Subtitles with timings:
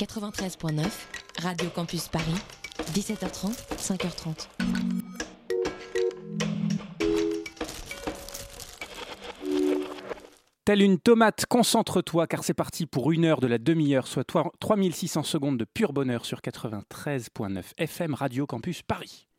[0.00, 0.86] 93.9,
[1.42, 2.32] Radio Campus Paris,
[2.94, 4.48] 17h30, 5h30.
[10.64, 14.24] Telle une tomate, concentre-toi car c'est parti pour une heure de la demi-heure, soit
[14.60, 19.29] 3600 secondes de pur bonheur sur 93.9 FM Radio Campus Paris.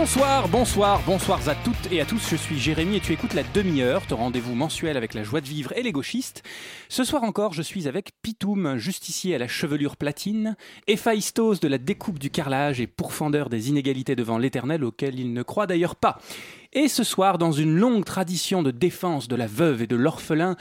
[0.00, 2.30] Bonsoir, bonsoir, bonsoir à toutes et à tous.
[2.30, 5.46] Je suis Jérémy et tu écoutes la demi-heure, ton rendez-vous mensuel avec la joie de
[5.46, 6.42] vivre et les gauchistes.
[6.88, 11.76] Ce soir encore, je suis avec Pitoum, justicier à la chevelure platine, Héphaïstos de la
[11.76, 16.18] découpe du carrelage et pourfendeur des inégalités devant l'éternel auquel il ne croit d'ailleurs pas.
[16.72, 20.56] Et ce soir, dans une longue tradition de défense de la veuve et de l'orphelin,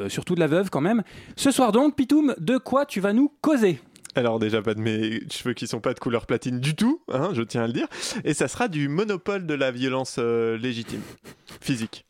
[0.00, 1.04] euh, surtout de la veuve quand même,
[1.36, 3.78] ce soir donc, Pitoum, de quoi tu vas nous causer?
[4.14, 7.30] Alors déjà pas de mes cheveux qui sont pas de couleur platine du tout, hein,
[7.32, 7.86] je tiens à le dire.
[8.24, 11.02] Et ça sera du monopole de la violence euh, légitime,
[11.60, 12.04] physique.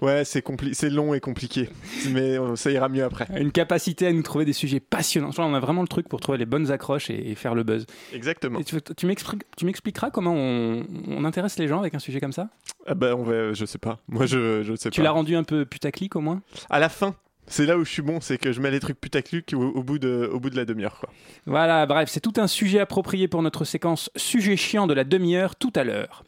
[0.00, 1.70] Ouais, c'est c'est long et compliqué,
[2.10, 3.26] mais euh, ça ira mieux après.
[3.40, 5.30] Une capacité à nous trouver des sujets passionnants.
[5.38, 7.86] on a vraiment le truc pour trouver les bonnes accroches et, faire le buzz.
[8.12, 8.60] Exactement.
[8.62, 12.48] tu, tu m'expliqueras comment on, intéresse les gens avec un sujet comme ça?
[12.86, 13.98] Ah ben, on va, je sais pas.
[14.08, 14.94] Moi, je, je sais pas.
[14.94, 16.42] Tu l'as rendu un peu putaclic au moins?
[16.68, 17.14] À la fin.
[17.46, 19.82] C'est là où je suis bon, c'est que je mets les trucs putaclic au, au,
[19.82, 21.04] bout, de, au bout de la demi-heure.
[21.46, 25.56] Voilà, bref, c'est tout un sujet approprié pour notre séquence sujet chiant de la demi-heure
[25.56, 26.24] tout à l'heure.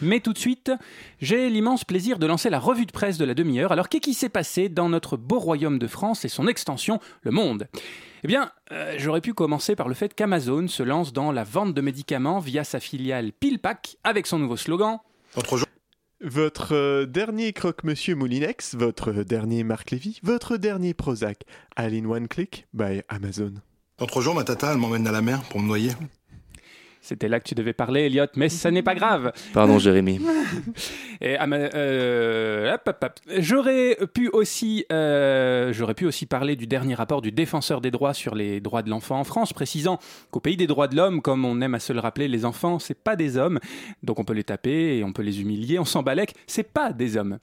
[0.00, 0.72] Mais tout de suite,
[1.20, 3.72] j'ai l'immense plaisir de lancer la revue de presse de la demi-heure.
[3.72, 7.30] Alors qu'est-ce qui s'est passé dans notre beau royaume de France et son extension, le
[7.30, 7.68] monde?
[8.24, 11.74] Eh bien, euh, j'aurais pu commencer par le fait qu'Amazon se lance dans la vente
[11.74, 14.98] de médicaments via sa filiale PillPack avec son nouveau slogan.
[16.24, 21.42] Votre euh, dernier croque-monsieur Moulinex, votre dernier Marc Lévy, votre dernier Prozac,
[21.76, 23.52] all in one click by Amazon.
[24.00, 25.90] L'autre jour, ma tata, elle m'emmène à la mer pour me noyer.
[27.06, 29.32] C'était là que tu devais parler, Elliot, mais ça n'est pas grave.
[29.52, 30.20] Pardon, Jérémy.
[31.20, 32.76] Et, euh,
[33.38, 38.12] J'aurais pu aussi, euh, j'aurais pu aussi parler du dernier rapport du défenseur des droits
[38.12, 40.00] sur les droits de l'enfant en France, précisant
[40.32, 42.80] qu'au pays des droits de l'homme, comme on aime à se le rappeler, les enfants,
[42.80, 43.60] c'est pas des hommes,
[44.02, 46.92] donc on peut les taper et on peut les humilier, on s'en balèque, c'est pas
[46.92, 47.38] des hommes.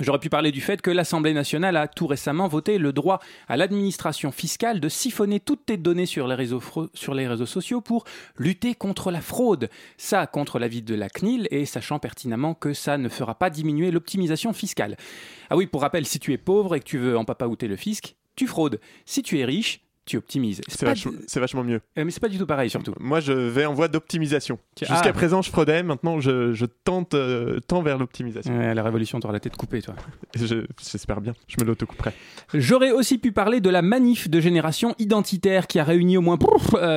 [0.00, 3.58] J'aurais pu parler du fait que l'Assemblée nationale a tout récemment voté le droit à
[3.58, 8.04] l'administration fiscale de siphonner toutes tes données sur les, réseaux sociaux pour
[8.38, 9.68] lutter contre la fraude.
[9.98, 13.90] Ça contre l'avis de la CNIL et sachant pertinemment que ça ne fera pas diminuer
[13.90, 14.96] l'optimisation fiscale.
[15.50, 17.68] Ah oui, pour rappel, si tu es pauvre et que tu veux en papa outer
[17.68, 18.80] le fisc, tu fraudes.
[19.04, 20.60] Si tu es riche, tu optimises.
[20.66, 20.86] C'est
[21.38, 21.80] vachement, mieux.
[21.96, 22.92] Euh, mais c'est pas du tout pareil, surtout.
[22.98, 24.58] Moi, je vais en voie d'optimisation.
[24.78, 25.12] Jusqu'à ah.
[25.12, 25.82] présent, je fraudais.
[25.82, 28.56] Maintenant, je, tente euh, tends vers l'optimisation.
[28.58, 29.94] la révolution, t'auras la tête coupée, toi.
[30.34, 31.34] J'espère bien.
[31.46, 32.12] Je me l'autocouperai.
[32.52, 36.38] J'aurais aussi pu parler de la manif de génération identitaire qui a réuni au moins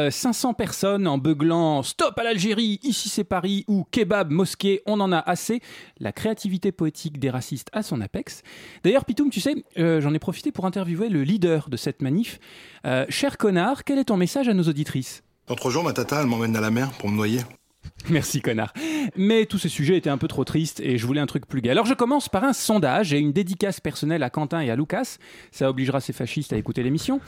[0.09, 4.99] 500 euh, personnes en beuglant Stop à l'Algérie, ici c'est Paris ou Kebab, mosquée, on
[4.99, 5.61] en a assez.
[5.99, 8.41] La créativité poétique des racistes à son apex.
[8.83, 12.39] D'ailleurs, Pitoum, tu sais, j'en ai profité pour interviewer le leader de cette manif.
[12.85, 16.27] Euh, cher connard, quel est ton message à nos auditrices L'autre jour, ma tata, elle
[16.27, 17.41] m'emmène à la mer pour me noyer.
[18.09, 18.73] Merci connard.
[19.15, 21.61] Mais tous ces sujets étaient un peu trop tristes et je voulais un truc plus
[21.61, 21.71] gai.
[21.71, 25.17] Alors je commence par un sondage et une dédicace personnelle à Quentin et à Lucas.
[25.51, 27.19] Ça obligera ces fascistes à écouter l'émission.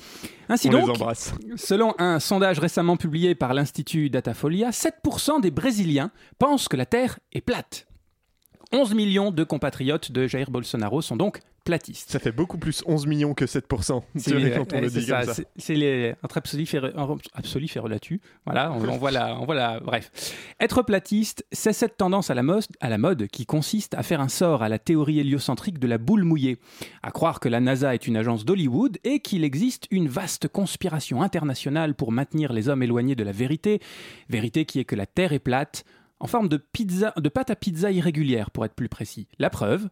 [0.50, 0.90] Ainsi donc,
[1.56, 7.18] selon un sondage récemment publié par l'Institut Datafolia, 7% des Brésiliens pensent que la Terre
[7.34, 7.88] est plate.
[8.74, 12.10] 11 millions de compatriotes de Jair Bolsonaro sont donc platiste.
[12.10, 14.02] Ça fait beaucoup plus 11 millions que 7%.
[14.16, 15.22] C'est quand on le dit ça.
[15.58, 16.66] C'est les entre absolu,
[17.34, 18.22] absolu fait relatu.
[18.46, 20.10] Voilà, on, on, voit la, on voit la, bref.
[20.62, 24.22] Être platiste, c'est cette tendance à la, mode, à la mode qui consiste à faire
[24.22, 26.58] un sort à la théorie héliocentrique de la boule mouillée,
[27.04, 31.22] à croire que la NASA est une agence d'Hollywood et qu'il existe une vaste conspiration
[31.22, 33.82] internationale pour maintenir les hommes éloignés de la vérité,
[34.30, 35.84] vérité qui est que la Terre est plate,
[36.22, 39.28] en forme de pizza, de pâte à pizza irrégulière pour être plus précis.
[39.38, 39.90] La preuve,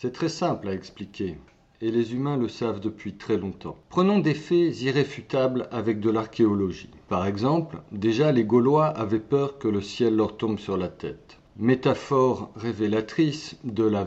[0.00, 1.38] c'est très simple à expliquer,
[1.80, 3.76] et les humains le savent depuis très longtemps.
[3.88, 6.90] Prenons des faits irréfutables avec de l'archéologie.
[7.08, 11.38] Par exemple, déjà les Gaulois avaient peur que le ciel leur tombe sur la tête.
[11.56, 14.04] Métaphore révélatrice de la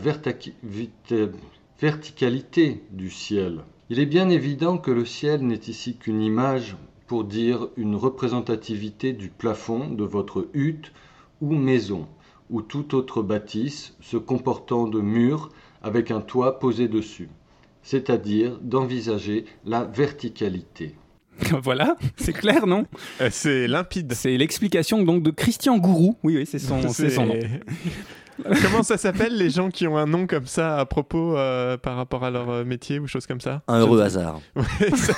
[1.82, 3.60] verticalité du ciel.
[3.90, 9.12] Il est bien évident que le ciel n'est ici qu'une image pour dire une représentativité
[9.12, 10.94] du plafond de votre hutte
[11.42, 12.08] ou maison,
[12.50, 15.50] ou toute autre bâtisse se comportant de murs
[15.82, 17.30] avec un toit posé dessus,
[17.84, 20.96] c'est-à-dire d'envisager la verticalité.
[21.64, 22.86] voilà, c'est clair, non?
[23.20, 24.14] Euh, C'est limpide.
[24.14, 26.18] C'est l'explication donc de Christian Gourou.
[26.24, 26.90] Oui, oui, c'est son, nom.
[28.62, 31.96] Comment ça s'appelle les gens qui ont un nom comme ça à propos euh, par
[31.96, 33.62] rapport à leur euh, métier ou choses comme ça?
[33.68, 34.40] Un heureux hasard.
[34.56, 35.14] Ouais, ça,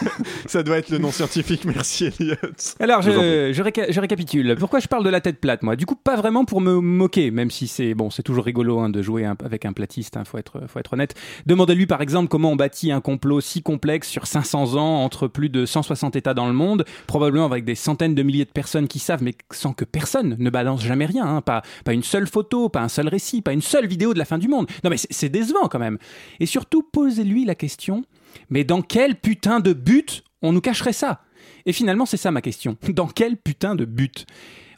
[0.46, 2.36] ça doit être le nom scientifique, merci Elliot.
[2.80, 4.56] Alors, je, Je vous en je réca- je récapitule.
[4.60, 5.76] Pourquoi je parle de la tête plate, moi?
[5.76, 8.90] Du coup, pas vraiment pour me moquer, même si c'est bon, c'est toujours rigolo hein,
[8.90, 11.16] de jouer un- avec un platiste, hein, faut, être, faut être honnête.
[11.46, 15.50] Demandez-lui par exemple comment on bâtit un complot si complexe sur 500 ans entre plus
[15.50, 19.00] de 160 États dans le monde, probablement avec des centaines de milliers de personnes qui
[19.00, 21.26] savent, mais sans que personne ne balance jamais rien.
[21.26, 21.42] hein.
[21.42, 23.08] Pas, pas une seule photo, pas un seul
[23.44, 24.68] pas une seule vidéo de la fin du monde.
[24.84, 25.98] Non, mais c'est c'est décevant quand même.
[26.40, 28.04] Et surtout, posez-lui la question
[28.50, 31.22] mais dans quel putain de but on nous cacherait ça?
[31.66, 32.78] Et finalement, c'est ça ma question.
[32.90, 34.26] Dans quel putain de but?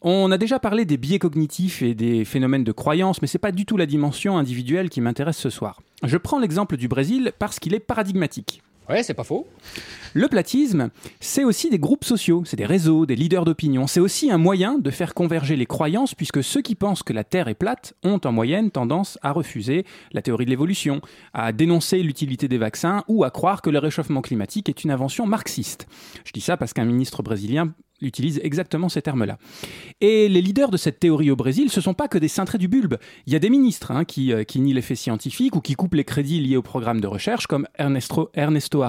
[0.01, 3.51] On a déjà parlé des biais cognitifs et des phénomènes de croyance, mais c'est pas
[3.51, 5.81] du tout la dimension individuelle qui m'intéresse ce soir.
[6.03, 8.61] Je prends l'exemple du Brésil parce qu'il est paradigmatique.
[8.89, 9.47] Ouais, c'est pas faux.
[10.13, 10.89] Le platisme,
[11.19, 13.87] c'est aussi des groupes sociaux, c'est des réseaux, des leaders d'opinion.
[13.87, 17.23] C'est aussi un moyen de faire converger les croyances, puisque ceux qui pensent que la
[17.23, 21.01] Terre est plate ont en moyenne tendance à refuser la théorie de l'évolution,
[21.33, 25.25] à dénoncer l'utilité des vaccins ou à croire que le réchauffement climatique est une invention
[25.25, 25.87] marxiste.
[26.23, 27.73] Je dis ça parce qu'un ministre brésilien
[28.05, 29.37] utilise exactement ces termes-là.
[30.01, 32.67] Et les leaders de cette théorie au Brésil, ce sont pas que des cintrés du
[32.67, 32.97] bulbe.
[33.25, 35.73] Il y a des ministres hein, qui, euh, qui nient les faits scientifiques ou qui
[35.75, 38.83] coupent les crédits liés au programme de recherche, comme Ernesto, Ernesto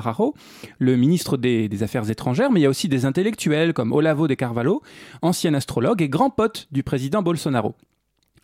[0.78, 4.28] le ministre des, des Affaires étrangères, mais il y a aussi des intellectuels comme Olavo
[4.28, 4.82] de Carvalho,
[5.22, 7.74] ancien astrologue et grand pote du président Bolsonaro.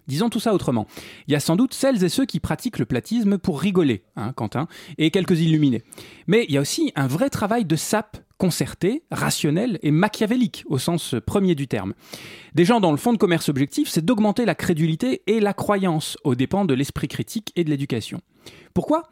[0.09, 0.87] Disons tout ça autrement.
[1.29, 4.33] Il y a sans doute celles et ceux qui pratiquent le platisme pour rigoler, hein,
[4.33, 4.67] Quentin,
[4.99, 5.83] et quelques illuminés.
[6.27, 10.77] Mais il y a aussi un vrai travail de sape concerté, rationnel et machiavélique au
[10.77, 11.95] sens premier du terme.
[12.57, 16.19] Des gens dont le fond de commerce objectif, c'est d'augmenter la crédulité et la croyance
[16.25, 18.21] aux dépens de l'esprit critique et de l'éducation.
[18.75, 19.05] Pourquoi?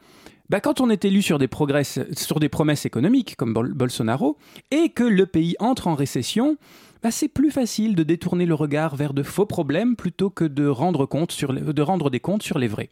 [0.49, 4.37] Bah, quand on est élu sur des, promesses économiques, comme Bol- Bolsonaro,
[4.69, 6.57] et que le pays entre en récession,
[7.01, 10.67] bah, c'est plus facile de détourner le regard vers de faux problèmes plutôt que de
[10.67, 11.07] rendre
[12.09, 12.89] des comptes sur les vrais.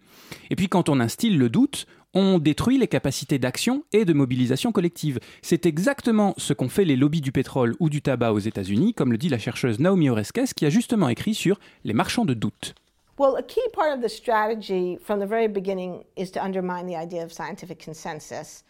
[0.49, 4.71] Et puis quand on instille le doute, on détruit les capacités d'action et de mobilisation
[4.71, 5.19] collective.
[5.41, 9.11] C'est exactement ce qu'ont fait les lobbies du pétrole ou du tabac aux États-Unis, comme
[9.11, 12.75] le dit la chercheuse Naomi Oreskes, qui a justement écrit sur les marchands de doute.
[13.19, 16.95] Well, a key part of the strategy from the very beginning is to undermine the
[16.95, 18.63] idea of scientific consensus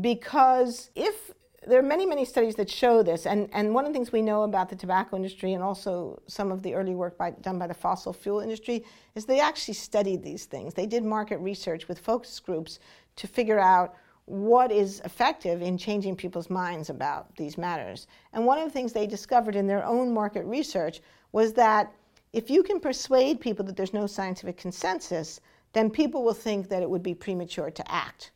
[0.00, 1.21] because if
[1.66, 4.22] there are many, many studies that show this, and, and one of the things we
[4.22, 7.66] know about the tobacco industry and also some of the early work by, done by
[7.66, 10.74] the fossil fuel industry is they actually studied these things.
[10.74, 12.80] They did market research with focus groups
[13.16, 13.94] to figure out
[14.24, 18.06] what is effective in changing people's minds about these matters.
[18.32, 21.00] And one of the things they discovered in their own market research
[21.32, 21.92] was that
[22.32, 25.40] if you can persuade people that there's no scientific consensus,
[25.72, 28.32] then people will think that it would be premature to act.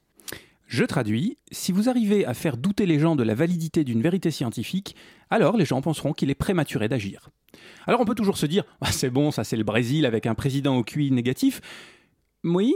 [0.66, 4.32] Je traduis, si vous arrivez à faire douter les gens de la validité d'une vérité
[4.32, 4.96] scientifique,
[5.30, 7.30] alors les gens penseront qu'il est prématuré d'agir.
[7.86, 10.34] Alors on peut toujours se dire, Ah, c'est bon, ça c'est le Brésil avec un
[10.34, 11.60] président au QI négatif.
[12.42, 12.74] Oui.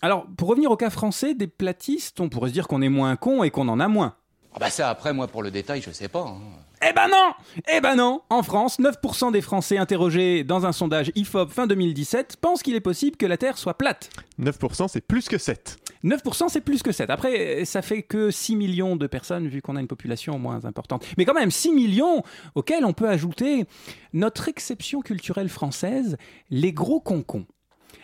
[0.00, 3.16] Alors pour revenir au cas français des platistes, on pourrait se dire qu'on est moins
[3.16, 4.16] con et qu'on en a moins.
[4.54, 6.20] Ah bah ça, après, moi, pour le détail, je sais pas.
[6.28, 6.40] hein.
[6.86, 7.32] Eh ben non
[7.74, 12.36] Eh ben non En France, 9% des Français interrogés dans un sondage IFOP fin 2017
[12.36, 14.10] pensent qu'il est possible que la Terre soit plate.
[14.38, 15.78] 9% c'est plus que 7.
[16.04, 17.08] 9% c'est plus que 7.
[17.08, 21.06] Après, ça fait que 6 millions de personnes vu qu'on a une population moins importante.
[21.16, 22.22] Mais quand même 6 millions
[22.54, 23.64] auxquels on peut ajouter
[24.12, 26.18] notre exception culturelle française,
[26.50, 27.46] les gros concons.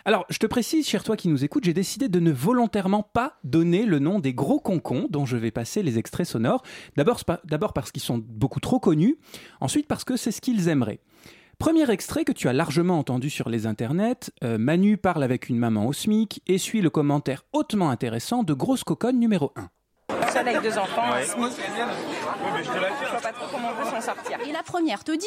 [0.05, 3.39] Alors, je te précise, cher toi qui nous écoute, j'ai décidé de ne volontairement pas
[3.45, 6.63] donner le nom des gros concons dont je vais passer les extraits sonores.
[6.97, 9.19] D'abord parce qu'ils sont beaucoup trop connus,
[9.61, 11.01] ensuite parce que c'est ce qu'ils aimeraient.
[11.59, 15.59] Premier extrait que tu as largement entendu sur les internets, euh, Manu parle avec une
[15.59, 19.69] maman au SMIC et suit le commentaire hautement intéressant de Grosse Coconne numéro 1.
[20.33, 21.53] Seul avec deux enfants, un SMIC.
[22.65, 24.39] Je vois pas trop comment on peut s'en sortir.
[24.49, 25.27] Et la première te dit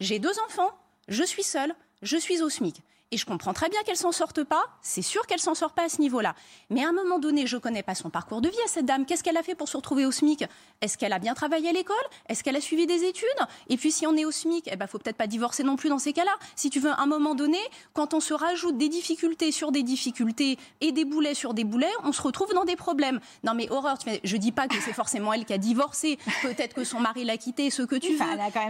[0.00, 0.72] J'ai deux enfants,
[1.08, 1.72] je suis seule,
[2.02, 2.82] je suis au SMIC.
[3.12, 4.64] Et je comprends très bien qu'elle s'en sorte pas.
[4.80, 6.34] C'est sûr qu'elle s'en sort pas à ce niveau-là.
[6.70, 9.04] Mais à un moment donné, je connais pas son parcours de vie à cette dame.
[9.04, 10.46] Qu'est-ce qu'elle a fait pour se retrouver au SMIC?
[10.80, 11.94] Est-ce qu'elle a bien travaillé à l'école?
[12.30, 13.28] Est-ce qu'elle a suivi des études?
[13.68, 15.90] Et puis si on est au SMIC, eh ben faut peut-être pas divorcer non plus
[15.90, 16.32] dans ces cas-là.
[16.56, 17.58] Si tu veux, à un moment donné,
[17.92, 21.92] quand on se rajoute des difficultés sur des difficultés et des boulets sur des boulets,
[22.04, 23.20] on se retrouve dans des problèmes.
[23.44, 26.18] Non mais horreur, tu je dis pas que c'est forcément elle qui a divorcé.
[26.40, 28.18] Peut-être que son mari l'a quitté, ce que tu veux.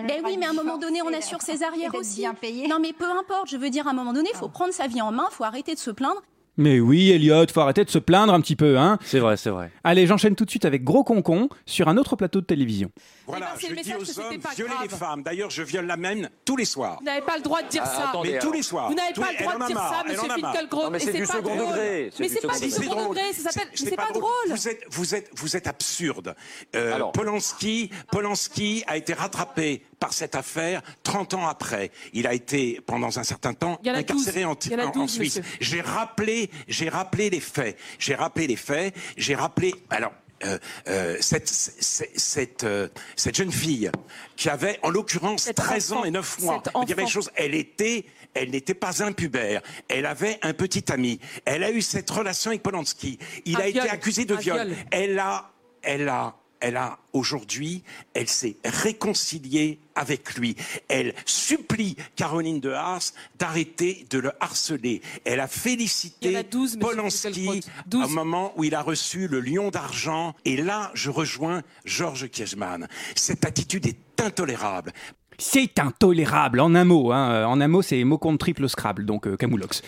[0.08, 2.22] Ben oui, mais à un moment donné, on assure ses arrières aussi.
[2.22, 2.66] bien payé.
[2.66, 4.86] Non mais peu importe, je veux dire, à un moment donné, il faut prendre sa
[4.86, 6.22] vie en main, il faut arrêter de se plaindre.
[6.58, 9.48] Mais oui, Elliot, faut arrêter de se plaindre un petit peu, hein C'est vrai, c'est
[9.48, 9.72] vrai.
[9.84, 12.90] Allez, j'enchaîne tout de suite avec Gros Concon sur un autre plateau de télévision.
[13.26, 15.22] Voilà, Eh ben, c'est je le dis message que aux hommes, pas violez les femmes.
[15.22, 16.98] D'ailleurs, je viole la même tous les soirs.
[16.98, 18.08] Vous n'avez pas le droit de dire Ah, ça.
[18.10, 18.90] attendez, Mais tous les soirs.
[18.90, 20.28] Vous n'avez pas le droit de dire ça, monsieur.
[20.28, 21.68] Non, mais c'est du pas second drôle.
[21.68, 23.68] degré, Mais c'est pas du second degré, ça s'appelle.
[23.74, 24.28] C'est C'est pas drôle.
[24.50, 26.34] Vous êtes, vous êtes, vous êtes absurde.
[26.76, 26.98] Euh.
[27.14, 31.92] Polanski, Polanski a été rattrapé par cette affaire 30 ans après.
[32.12, 34.50] Il a été pendant un certain temps Il y incarcéré 12.
[34.50, 35.40] en, Il y en a en- en 12, Suisse.
[35.60, 37.78] J'ai rappelé, j'ai rappelé les faits.
[38.00, 38.92] J'ai rappelé les faits.
[39.16, 39.72] J'ai rappelé.
[39.90, 40.12] Alors.
[40.44, 43.92] euh, euh, cette, cette, cette, euh, cette jeune fille
[44.34, 47.30] qui avait en l'occurrence Cet 13 ans et 9 mois, je veux dire une chose,
[47.36, 48.04] elle était,
[48.34, 52.64] elle n'était pas impubère, elle avait un petit ami, elle a eu cette relation avec
[52.64, 54.76] Polanski, il Un a été accusé de viol, viol.
[54.90, 55.48] elle a,
[55.80, 57.82] elle a, elle a aujourd'hui,
[58.14, 60.56] elle s'est réconciliée avec lui.
[60.88, 65.02] Elle supplie Caroline de Haas d'arrêter de le harceler.
[65.24, 67.70] Elle a félicité en a 12, monsieur Polanski Finkielkraut.
[67.88, 68.04] 12.
[68.04, 70.34] au moment où il a reçu le lion d'argent.
[70.44, 72.88] Et là, je rejoins Georges Kiesman.
[73.16, 74.92] Cette attitude est intolérable.
[75.38, 77.10] C'est intolérable, en un mot.
[77.10, 77.44] hein.
[77.46, 79.82] En un mot, c'est mot contre triple Scrabble, donc euh, Camoulox.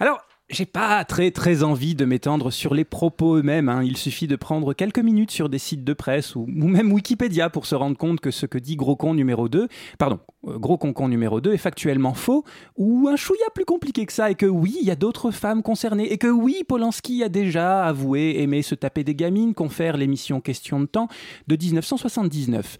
[0.00, 3.68] Alors, j'ai pas très très envie de m'étendre sur les propos eux-mêmes.
[3.68, 3.82] hein.
[3.82, 7.66] Il suffit de prendre quelques minutes sur des sites de presse ou, même Wikipédia pour
[7.66, 9.66] se rendre compte que ce que dit Gros Con numéro 2,
[9.98, 12.44] pardon, euh, Gros numéro 2 est factuellement faux
[12.76, 15.62] ou un chouïa plus compliqué que ça et que oui, il y a d'autres femmes
[15.62, 20.40] concernées et que oui, Polanski a déjà avoué aimer se taper des gamines, confère l'émission
[20.40, 21.08] Question de temps
[21.48, 22.78] de 1979.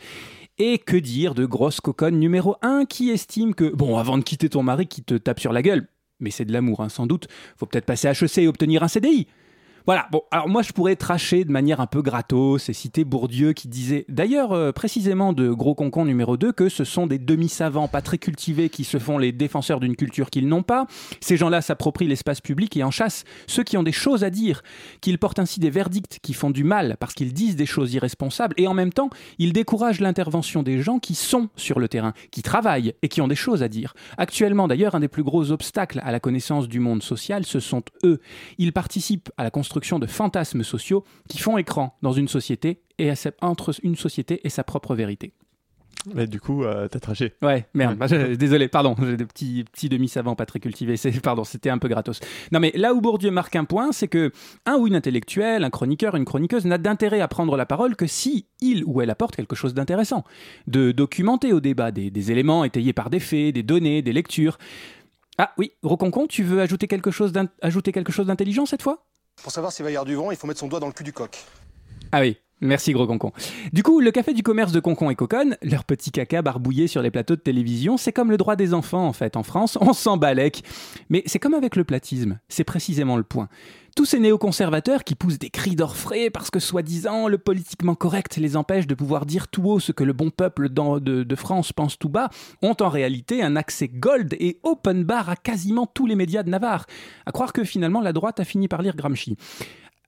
[0.59, 4.49] Et que dire de grosse coconne numéro 1 qui estime que, bon, avant de quitter
[4.49, 5.87] ton mari qui te tape sur la gueule,
[6.21, 9.27] mais c'est de l'amour, hein, sans doute, faut peut-être passer HEC et obtenir un CDI.
[9.87, 13.52] Voilà, bon, alors moi je pourrais tracher de manière un peu gratos et citer Bourdieu
[13.52, 17.87] qui disait, d'ailleurs euh, précisément de Gros Concon numéro 2, que ce sont des demi-savants
[17.87, 20.88] pas très cultivés qui se font les défenseurs d'une culture qu'ils n'ont pas.
[21.21, 24.62] Ces gens-là s'approprient l'espace public et en chassent ceux qui ont des choses à dire,
[25.00, 28.57] qu'ils portent ainsi des verdicts qui font du mal parce qu'ils disent des choses irresponsables
[28.57, 32.43] et en même temps ils découragent l'intervention des gens qui sont sur le terrain, qui
[32.43, 33.95] travaillent et qui ont des choses à dire.
[34.19, 37.85] Actuellement d'ailleurs, un des plus gros obstacles à la connaissance du monde social, ce sont
[38.02, 38.19] eux.
[38.59, 43.14] Ils participent à la construction de fantasmes sociaux qui font écran dans une société et
[43.14, 45.33] sa- entre une société et sa propre vérité.
[46.14, 47.33] Mais du coup, euh, t'as traché.
[47.42, 48.06] Ouais, merde, bah,
[48.37, 52.21] désolé, pardon, j'ai des petits, petits demi-savants pas très cultivés, pardon, c'était un peu gratos.
[52.52, 54.30] Non mais là où Bourdieu marque un point, c'est que
[54.66, 58.06] un ou une intellectuelle, un chroniqueur, une chroniqueuse n'a d'intérêt à prendre la parole que
[58.06, 60.23] si il ou elle apporte quelque chose d'intéressant,
[60.68, 64.59] de documenter au débat des, des éléments étayés par des faits, des données, des lectures.
[65.38, 69.06] Ah oui, Roconcon, tu veux ajouter quelque chose d'intelligent cette fois?
[69.43, 70.93] Pour savoir s'il va y avoir du vent, il faut mettre son doigt dans le
[70.93, 71.37] cul du coq.
[72.12, 73.33] Ah oui, merci gros concon.
[73.73, 77.03] Du coup, le café du commerce de Concon et Coconne, leur petit caca barbouillé sur
[77.03, 79.37] les plateaux de télévision, c'est comme le droit des enfants en fait.
[79.37, 80.63] En France, on s'en balèque.
[81.11, 83.49] Mais c'est comme avec le platisme, c'est précisément le point.
[83.95, 88.57] Tous ces néoconservateurs qui poussent des cris d'orfraie parce que soi-disant le politiquement correct les
[88.57, 92.11] empêche de pouvoir dire tout haut ce que le bon peuple de France pense tout
[92.11, 92.29] bas,
[92.61, 96.51] ont en réalité un accès gold et open bar à quasiment tous les médias de
[96.51, 96.85] Navarre.
[97.25, 99.39] À croire que finalement la droite a fini par lire Gramsci.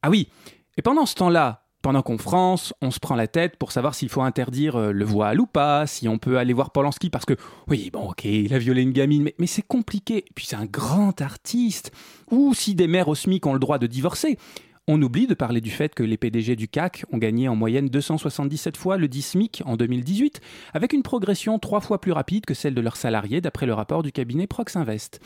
[0.03, 0.29] Ah oui,
[0.77, 4.11] et pendant ce temps-là, pendant qu'en France, on se prend la tête pour savoir s'il
[4.11, 7.33] faut interdire euh, le voile ou pas, si on peut aller voir Polanski parce que,
[7.67, 10.19] oui, bon, ok, il a violé une gamine, mais, mais c'est compliqué.
[10.19, 11.91] Et puis c'est un grand artiste.
[12.31, 14.37] Ou si des mères au SMIC ont le droit de divorcer.
[14.91, 17.91] On oublie de parler du fait que les PDG du CAC ont gagné en moyenne
[17.91, 20.41] 277 fois le 10 SMIC en 2018,
[20.73, 24.03] avec une progression trois fois plus rapide que celle de leurs salariés d'après le rapport
[24.03, 25.21] du cabinet Prox Invest.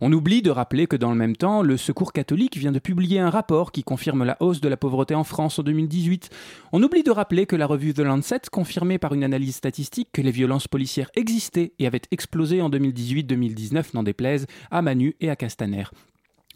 [0.00, 3.18] On oublie de rappeler que dans le même temps, le Secours catholique vient de publier
[3.18, 6.30] un rapport qui confirme la hausse de la pauvreté en France en 2018.
[6.70, 10.22] On oublie de rappeler que la revue The Lancet confirmait par une analyse statistique que
[10.22, 15.34] les violences policières existaient et avaient explosé en 2018-2019, n'en déplaise à Manu et à
[15.34, 15.86] Castaner.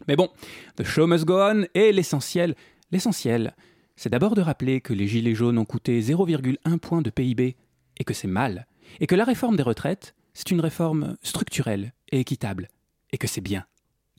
[0.07, 0.29] Mais bon,
[0.75, 2.55] the show must go on et l'essentiel,
[2.91, 3.55] l'essentiel,
[3.95, 7.55] c'est d'abord de rappeler que les gilets jaunes ont coûté 0,1 point de PIB
[7.97, 8.67] et que c'est mal,
[8.99, 12.67] et que la réforme des retraites, c'est une réforme structurelle et équitable,
[13.11, 13.65] et que c'est bien.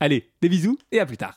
[0.01, 1.37] Allez, des bisous et à plus tard.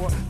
[0.00, 0.29] what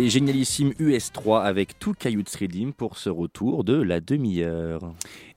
[0.00, 4.94] Les génialissimes US3 avec tout Caillou de Redim pour ce retour de la demi-heure.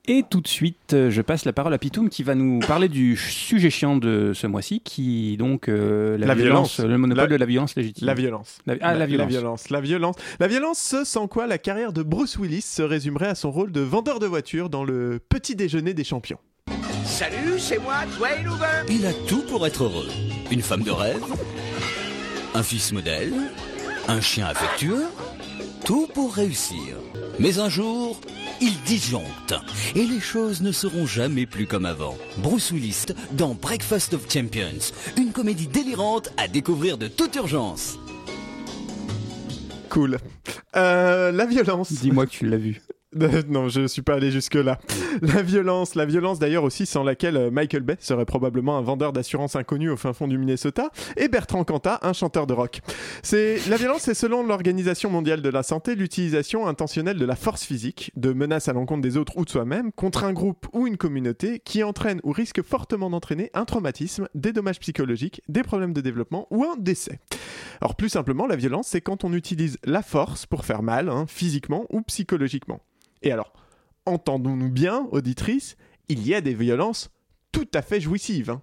[0.08, 2.88] Et tout de suite, euh, je passe la parole à Pitoum qui va nous parler
[2.88, 7.36] du sujet chiant de ce mois-ci, qui donc euh, la, la violence, le monopole de
[7.36, 8.08] la violence légitime.
[8.08, 8.60] La violence.
[8.66, 8.76] La...
[8.80, 9.34] Ah, la, violence.
[9.34, 9.70] La violence.
[9.70, 10.16] La violence.
[10.40, 13.82] La violence, sans quoi la carrière de Bruce Willis se résumerait à son rôle de
[13.82, 16.40] vendeur de voitures dans le Petit Déjeuner des Champions.
[17.04, 18.86] Salut, c'est moi, Dwayne Hoover.
[18.90, 20.08] Il a tout pour être heureux.
[20.52, 21.22] Une femme de rêve,
[22.56, 23.34] un fils modèle
[24.08, 25.06] un chien affectueux,
[25.86, 26.98] tout pour réussir.
[27.40, 28.20] Mais un jour,
[28.60, 29.54] il disjoncte
[29.96, 32.18] et les choses ne seront jamais plus comme avant.
[32.38, 37.98] Bruce Willis dans Breakfast of Champions, une comédie délirante à découvrir de toute urgence.
[39.90, 40.18] Cool.
[40.76, 41.94] Euh, la violence.
[41.94, 42.82] Dis-moi que tu l'as vu.
[43.48, 44.80] non, je suis pas allé jusque là.
[45.22, 49.14] La violence, la violence d'ailleurs aussi sans laquelle euh, Michael Bay serait probablement un vendeur
[49.14, 52.82] d'assurance inconnu au fin fond du Minnesota et Bertrand Cantat un chanteur de rock.
[53.22, 57.64] C'est la violence, c'est selon l'Organisation mondiale de la santé l'utilisation intentionnelle de la force
[57.64, 60.98] physique, de menaces à l'encontre des autres ou de soi-même contre un groupe ou une
[60.98, 66.02] communauté qui entraîne ou risque fortement d'entraîner un traumatisme, des dommages psychologiques, des problèmes de
[66.02, 67.20] développement ou un décès.
[67.82, 71.26] Alors plus simplement, la violence, c'est quand on utilise la force pour faire mal, hein,
[71.28, 72.82] physiquement ou psychologiquement.
[73.24, 73.54] Et alors,
[74.06, 75.76] entendons-nous bien, auditrices,
[76.10, 77.10] il y a des violences
[77.52, 78.50] tout à fait jouissives.
[78.52, 78.62] hein.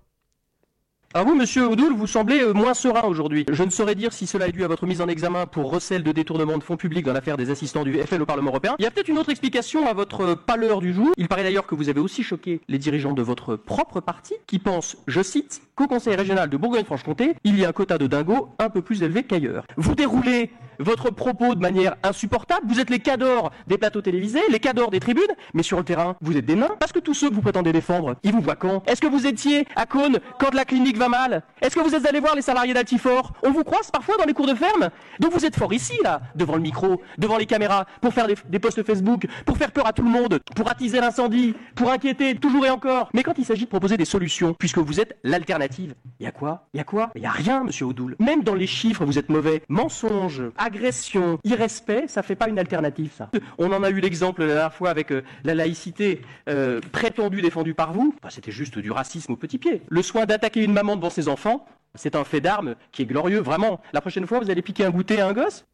[1.12, 3.44] À vous, monsieur Oudoul, vous semblez euh, moins serein aujourd'hui.
[3.51, 6.05] Je ne saurais dire si cela est dû à votre mise en examen pour recel
[6.05, 8.77] de détournement de fonds publics dans l'affaire des assistants du FN au Parlement européen.
[8.79, 11.09] Il y a peut-être une autre explication à votre euh, pâleur du jour.
[11.16, 14.61] Il paraît d'ailleurs que vous avez aussi choqué les dirigeants de votre propre parti qui
[14.61, 18.51] pensent, je cite, qu'au Conseil régional de Bourgogne-Franche-Comté, il y a un quota de dingos
[18.59, 19.64] un peu plus élevé qu'ailleurs.
[19.79, 22.66] Vous déroulez votre propos de manière insupportable.
[22.66, 25.23] Vous êtes les cadors des plateaux télévisés, les cadors des tribunes,
[25.55, 26.77] mais sur le terrain, vous êtes des nains.
[26.79, 28.83] Parce que tous ceux que vous prétendez défendre, ils vous voient quand?
[28.87, 31.43] Est-ce que vous étiez à Cône quand la clinique va mal?
[31.62, 34.35] Est-ce que vous êtes allé voir les salariés d'Altifort On vous croise parfois dans les
[34.35, 34.90] cours de ferme?
[35.19, 38.37] Donc vous êtes fort ici, là, devant le micro, devant les caméras, pour faire des,
[38.49, 42.35] des posts Facebook, pour faire peur à tout le monde, pour attiser l'incendie, pour inquiéter
[42.37, 43.11] toujours et encore.
[43.14, 46.33] Mais quand il s'agit de proposer des solutions, puisque vous êtes l'alternative, il y a
[46.33, 46.66] quoi?
[46.74, 47.11] Il y a quoi?
[47.14, 48.16] Il y a rien, monsieur Odoul.
[48.18, 49.62] Même dans les chiffres, vous êtes mauvais.
[49.68, 53.30] Mensonge, agression, irrespect, ça fait pas une alternative, ça.
[53.59, 57.74] On en a eu l'exemple la dernière fois avec euh, la laïcité euh, prétendue défendue
[57.74, 58.14] par vous.
[58.28, 59.83] C'était juste du racisme au petit pied.
[59.88, 63.40] Le soin d'attaquer une maman devant ses enfants, c'est un fait d'armes qui est glorieux,
[63.40, 63.80] vraiment.
[63.92, 65.64] La prochaine fois, vous allez piquer un goûter à un gosse?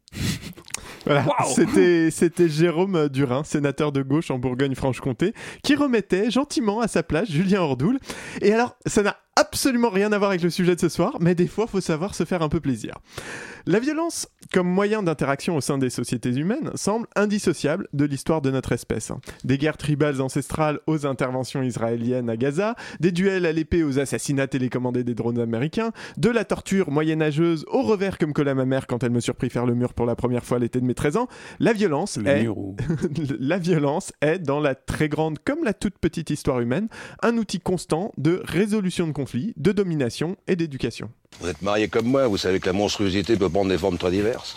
[1.05, 7.01] Voilà, c'était c'était Jérôme Durin, sénateur de gauche en Bourgogne-Franche-Comté, qui remettait gentiment à sa
[7.01, 7.99] place Julien Ordoul.
[8.41, 11.35] Et alors, ça n'a absolument rien à voir avec le sujet de ce soir, mais
[11.35, 12.95] des fois, faut savoir se faire un peu plaisir.
[13.67, 18.49] La violence, comme moyen d'interaction au sein des sociétés humaines, semble indissociable de l'histoire de
[18.49, 19.11] notre espèce.
[19.43, 24.47] Des guerres tribales ancestrales aux interventions israéliennes à Gaza, des duels à l'épée aux assassinats
[24.47, 28.87] télécommandés des drones américains, de la torture moyenâgeuse au revers comme colle à ma mère
[28.87, 30.93] quand elle me surprit faire le mur pour la première fois à l'été de mes
[30.93, 31.27] 13 ans,
[31.59, 32.47] la violence Le est...
[33.39, 36.87] la violence est, dans la très grande comme la toute petite histoire humaine,
[37.21, 41.09] un outil constant de résolution de conflits, de domination et d'éducation.
[41.41, 44.11] Vous êtes marié comme moi, vous savez que la monstruosité peut prendre des formes très
[44.11, 44.55] diverses.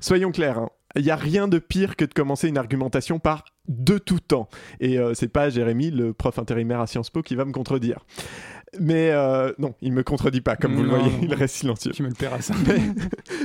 [0.00, 3.44] Soyons clairs, hein, il n'y a rien de pire que de commencer une argumentation par
[3.68, 4.48] de tout temps.
[4.80, 8.04] Et euh, c'est pas Jérémy, le prof intérimaire à Sciences Po, qui va me contredire.
[8.80, 10.98] Mais euh, non, il me contredit pas, comme vous le Non.
[10.98, 11.92] voyez, il reste silencieux.
[11.92, 12.54] Tu me le paieras ça.
[12.66, 12.80] Mais,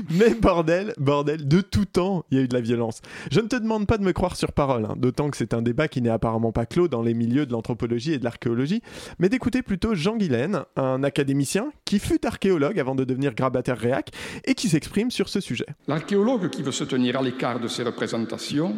[0.09, 3.01] mais bordel, bordel, de tout temps, il y a eu de la violence.
[3.31, 5.61] Je ne te demande pas de me croire sur parole, hein, d'autant que c'est un
[5.61, 8.81] débat qui n'est apparemment pas clos dans les milieux de l'anthropologie et de l'archéologie,
[9.19, 14.09] mais d'écouter plutôt Jean Guilaine, un académicien qui fut archéologue avant de devenir grabataire réac
[14.45, 15.65] et qui s'exprime sur ce sujet.
[15.87, 18.75] L'archéologue qui veut se tenir à l'écart de ces représentations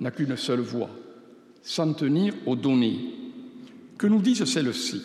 [0.00, 0.90] n'a qu'une seule voie,
[1.62, 2.98] s'en tenir aux données.
[3.98, 5.02] Que nous disent celles-ci?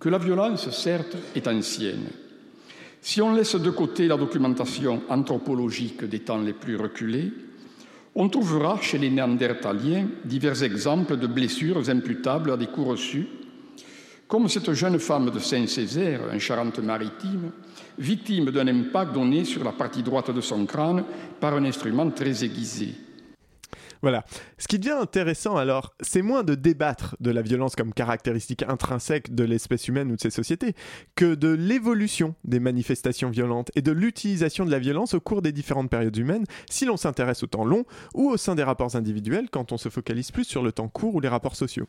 [0.00, 2.08] Que la violence, certes, est ancienne.
[3.00, 7.32] Si on laisse de côté la documentation anthropologique des temps les plus reculés,
[8.14, 13.26] on trouvera chez les Néandertaliens divers exemples de blessures imputables à des coups reçus,
[14.26, 17.50] comme cette jeune femme de Saint-Césaire, en Charente-Maritime,
[17.98, 21.04] victime d'un impact donné sur la partie droite de son crâne
[21.40, 22.94] par un instrument très aiguisé.
[24.02, 24.24] Voilà.
[24.58, 29.34] Ce qui devient intéressant alors, c'est moins de débattre de la violence comme caractéristique intrinsèque
[29.34, 30.74] de l'espèce humaine ou de ses sociétés,
[31.14, 35.52] que de l'évolution des manifestations violentes et de l'utilisation de la violence au cours des
[35.52, 37.84] différentes périodes humaines, si l'on s'intéresse au temps long
[38.14, 41.14] ou au sein des rapports individuels quand on se focalise plus sur le temps court
[41.14, 41.86] ou les rapports sociaux.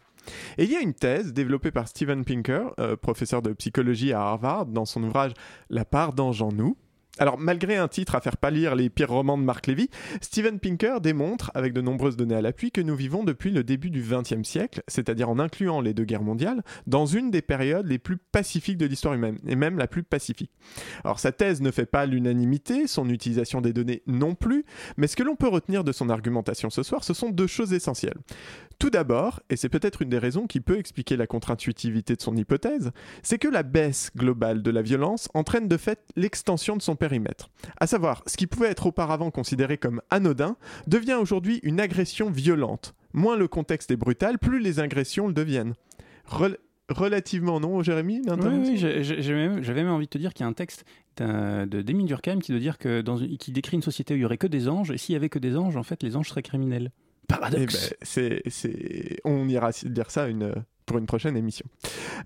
[0.57, 4.21] Et il y a une thèse développée par Steven Pinker, euh, professeur de psychologie à
[4.21, 5.33] Harvard, dans son ouvrage
[5.69, 6.75] La part d'ange en nous,
[7.19, 9.89] alors, malgré un titre à faire pâlir les pires romans de Mark Levy,
[10.21, 13.89] Steven Pinker démontre, avec de nombreuses données à l'appui, que nous vivons depuis le début
[13.89, 17.99] du XXe siècle, c'est-à-dire en incluant les deux guerres mondiales, dans une des périodes les
[17.99, 20.51] plus pacifiques de l'histoire humaine, et même la plus pacifique.
[21.03, 25.17] Alors, sa thèse ne fait pas l'unanimité, son utilisation des données non plus, mais ce
[25.17, 28.17] que l'on peut retenir de son argumentation ce soir, ce sont deux choses essentielles.
[28.79, 32.35] Tout d'abord, et c'est peut-être une des raisons qui peut expliquer la contre-intuitivité de son
[32.37, 32.91] hypothèse,
[33.23, 37.49] c'est que la baisse globale de la violence entraîne de fait l'extension de son périmètre.
[37.81, 40.55] À savoir, ce qui pouvait être auparavant considéré comme anodin
[40.87, 42.95] devient aujourd'hui une agression violente.
[43.11, 45.73] Moins le contexte est brutal, plus les agressions le deviennent.
[46.25, 50.49] Rel- relativement non, Jérémy Oui, oui, j'avais même, envie de te dire qu'il y a
[50.49, 50.85] un texte
[51.17, 54.21] de d'Émile Durkheim qui doit dire que dans une- qui décrit une société où il
[54.21, 56.15] y aurait que des anges, et s'il y avait que des anges, en fait, les
[56.15, 56.91] anges seraient criminels.
[57.29, 57.89] Paradoxe.
[57.91, 59.19] Eh ben, c'est, c'est...
[59.23, 60.53] On ira dire ça une...
[60.85, 61.65] pour une prochaine émission.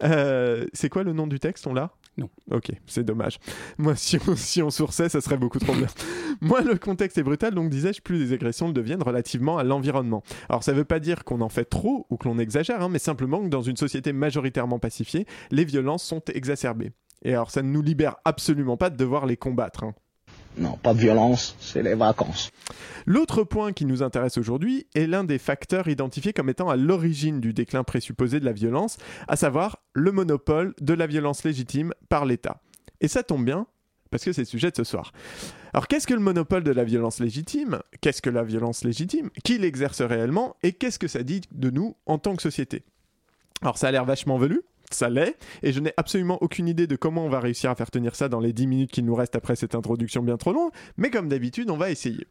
[0.03, 1.91] Euh, c'est quoi le nom du texte On l'a?
[2.17, 2.29] Non.
[2.51, 3.39] Ok, c'est dommage.
[3.77, 5.87] Moi, si on, si on sourçait, ça serait beaucoup trop bien.
[6.41, 10.23] Moi, le contexte est brutal, donc disais-je, plus les agressions le deviennent relativement à l'environnement.
[10.47, 12.99] Alors, ça veut pas dire qu'on en fait trop ou que l'on exagère, hein, mais
[12.99, 16.91] simplement que dans une société majoritairement pacifiée, les violences sont exacerbées.
[17.25, 19.83] Et alors, ça ne nous libère absolument pas de devoir les combattre.
[19.83, 19.95] hein.
[20.57, 22.51] Non, pas de violence, c'est les vacances.
[23.05, 27.41] L'autre point qui nous intéresse aujourd'hui est l'un des facteurs identifiés comme étant à l'origine
[27.41, 32.25] du déclin présupposé de la violence, à savoir le monopole de la violence légitime par
[32.25, 32.61] l'État.
[33.01, 33.67] Et ça tombe bien,
[34.11, 35.11] parce que c'est le sujet de ce soir.
[35.73, 37.79] Alors qu'est-ce que le monopole de la violence légitime?
[37.99, 39.31] Qu'est-ce que la violence légitime?
[39.43, 40.55] Qui l'exerce réellement?
[40.61, 42.83] Et qu'est-ce que ça dit de nous en tant que société?
[43.61, 44.61] Alors ça a l'air vachement velu,
[44.93, 47.91] ça l'est, et je n'ai absolument aucune idée de comment on va réussir à faire
[47.91, 50.71] tenir ça dans les 10 minutes qu'il nous reste après cette introduction bien trop longue,
[50.97, 52.27] mais comme d'habitude, on va essayer.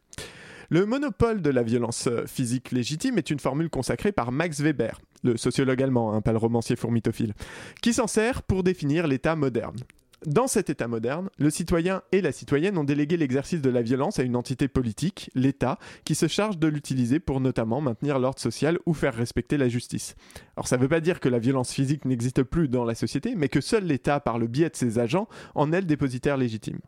[0.69, 4.99] Le monopole de la violence euh, physique légitime est une formule consacrée par Max Weber,
[5.23, 7.33] le sociologue allemand, hein, pas le romancier fourmitophile,
[7.81, 9.75] qui s'en sert pour définir l'État moderne.
[10.25, 14.19] Dans cet État moderne, le citoyen et la citoyenne ont délégué l'exercice de la violence
[14.19, 18.79] à une entité politique, l'État, qui se charge de l'utiliser pour notamment maintenir l'ordre social
[18.85, 20.15] ou faire respecter la justice.
[20.55, 23.35] Alors ça ne veut pas dire que la violence physique n'existe plus dans la société,
[23.35, 26.79] mais que seul l'État, par le biais de ses agents, en est le dépositaire légitime.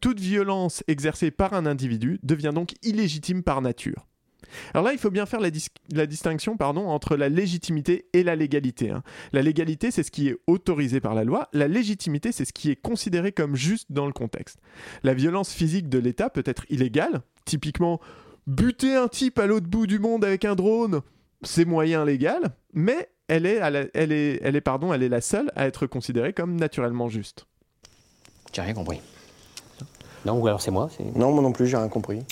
[0.00, 4.06] Toute violence exercée par un individu devient donc illégitime par nature.
[4.74, 8.22] Alors là, il faut bien faire la, dis- la distinction pardon, entre la légitimité et
[8.22, 8.90] la légalité.
[8.90, 9.02] hein.
[9.32, 11.48] La légalité, c'est ce qui est autorisé par la loi.
[11.52, 14.58] La légitimité, c'est ce qui est considéré comme juste dans le contexte.
[15.02, 17.22] La violence physique de l'État peut être illégale.
[17.44, 18.00] Typiquement,
[18.46, 21.00] buter un type à l'autre bout du monde avec un drone,
[21.42, 25.08] c'est moyen légal, mais elle est, à la- elle est, elle est, pardon, elle est
[25.08, 27.46] la seule à être considérée comme naturellement juste.
[28.52, 29.00] J'ai rien compris.
[30.24, 32.22] Non, ou alors c'est moi Non, moi non plus, j'ai rien compris.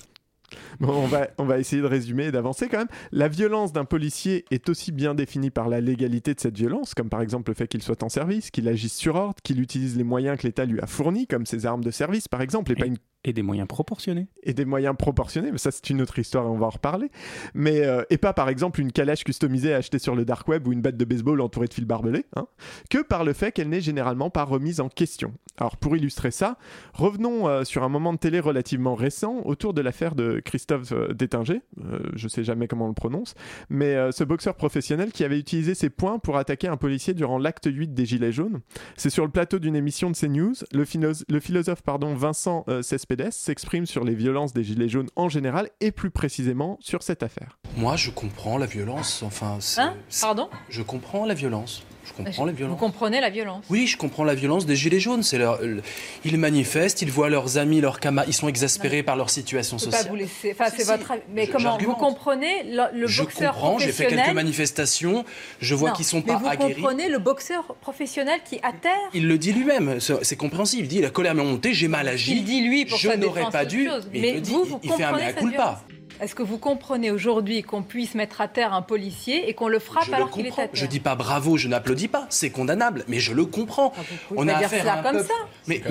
[0.80, 2.88] Bon, on, va, on va essayer de résumer et d'avancer quand même.
[3.12, 7.08] La violence d'un policier est aussi bien définie par la légalité de cette violence, comme
[7.08, 10.04] par exemple le fait qu'il soit en service, qu'il agisse sur ordre, qu'il utilise les
[10.04, 12.86] moyens que l'État lui a fournis, comme ses armes de service par exemple, et, pas
[12.86, 14.28] une et des moyens proportionnés.
[14.42, 17.10] et des moyens proportionnés, mais ça c'est une autre histoire et on va en reparler.
[17.54, 20.72] Mais euh, et pas par exemple une calèche customisée achetée sur le dark web ou
[20.72, 22.46] une batte de baseball entourée de fils barbelés, hein,
[22.90, 25.32] que par le fait qu'elle n'est généralement pas remise en question.
[25.58, 26.58] Alors pour illustrer ça,
[26.92, 31.14] revenons euh, sur un moment de télé relativement récent autour de l'affaire de Christophe euh,
[31.14, 33.34] Détinger, euh, je sais jamais comment on le prononce,
[33.70, 37.66] mais ce boxeur professionnel qui avait utilisé ses poings pour attaquer un policier durant l'acte
[37.66, 38.60] 8 des Gilets jaunes.
[38.96, 40.84] C'est sur le plateau d'une émission de CNews, le,
[41.28, 42.82] le philosophe pardon, Vincent euh,
[43.30, 47.58] S'exprime sur les violences des Gilets jaunes en général et plus précisément sur cette affaire.
[47.76, 49.22] Moi, je comprends la violence.
[49.22, 49.94] Enfin, c'est- Hein?
[50.20, 50.48] Pardon?
[50.70, 51.84] Je comprends la violence.
[52.06, 52.78] Je comprends la Vous violence.
[52.78, 55.22] comprenez la violence Oui, je comprends la violence des gilets jaunes.
[55.22, 55.82] C'est leur, le-
[56.24, 59.82] ils manifestent, ils voient leurs amis, leurs camarades, ils sont exaspérés par leur situation pas
[59.84, 60.06] sociale.
[60.08, 60.52] vous laisser.
[60.52, 60.90] Enfin, Si, c'est si.
[60.90, 61.12] votre.
[61.32, 65.24] Mais Je- comment vous comprenez le, le je boxeur comprends, j'ai fait quelques manifestations,
[65.60, 66.74] je vois qu'ils sont mais pas vous aguerris.
[66.74, 70.82] comprenez le boxeur professionnel qui à terre Il le dit lui-même, c'est compréhensible.
[70.84, 72.36] Il dit la colère m'est montée, j'ai mal agi.
[72.36, 73.86] Il dit lui pour je n'aurais pas dû.
[73.88, 74.08] chose.
[74.12, 75.80] Mais, Mais il le dit, vous, il- vous il fait un comprenez mea cette culpa.
[76.20, 79.78] Est-ce que vous comprenez aujourd'hui qu'on puisse mettre à terre un policier et qu'on le
[79.78, 82.50] frappe Je alors qu'il est à terre Je dis pas bravo, je n'applaudis pas, c'est
[82.50, 83.90] condamnable, mais je le comprends.
[83.90, 85.28] pouvez On a dire affaire ça à un comme peuple.
[85.28, 85.48] ça.
[85.66, 85.82] Mais,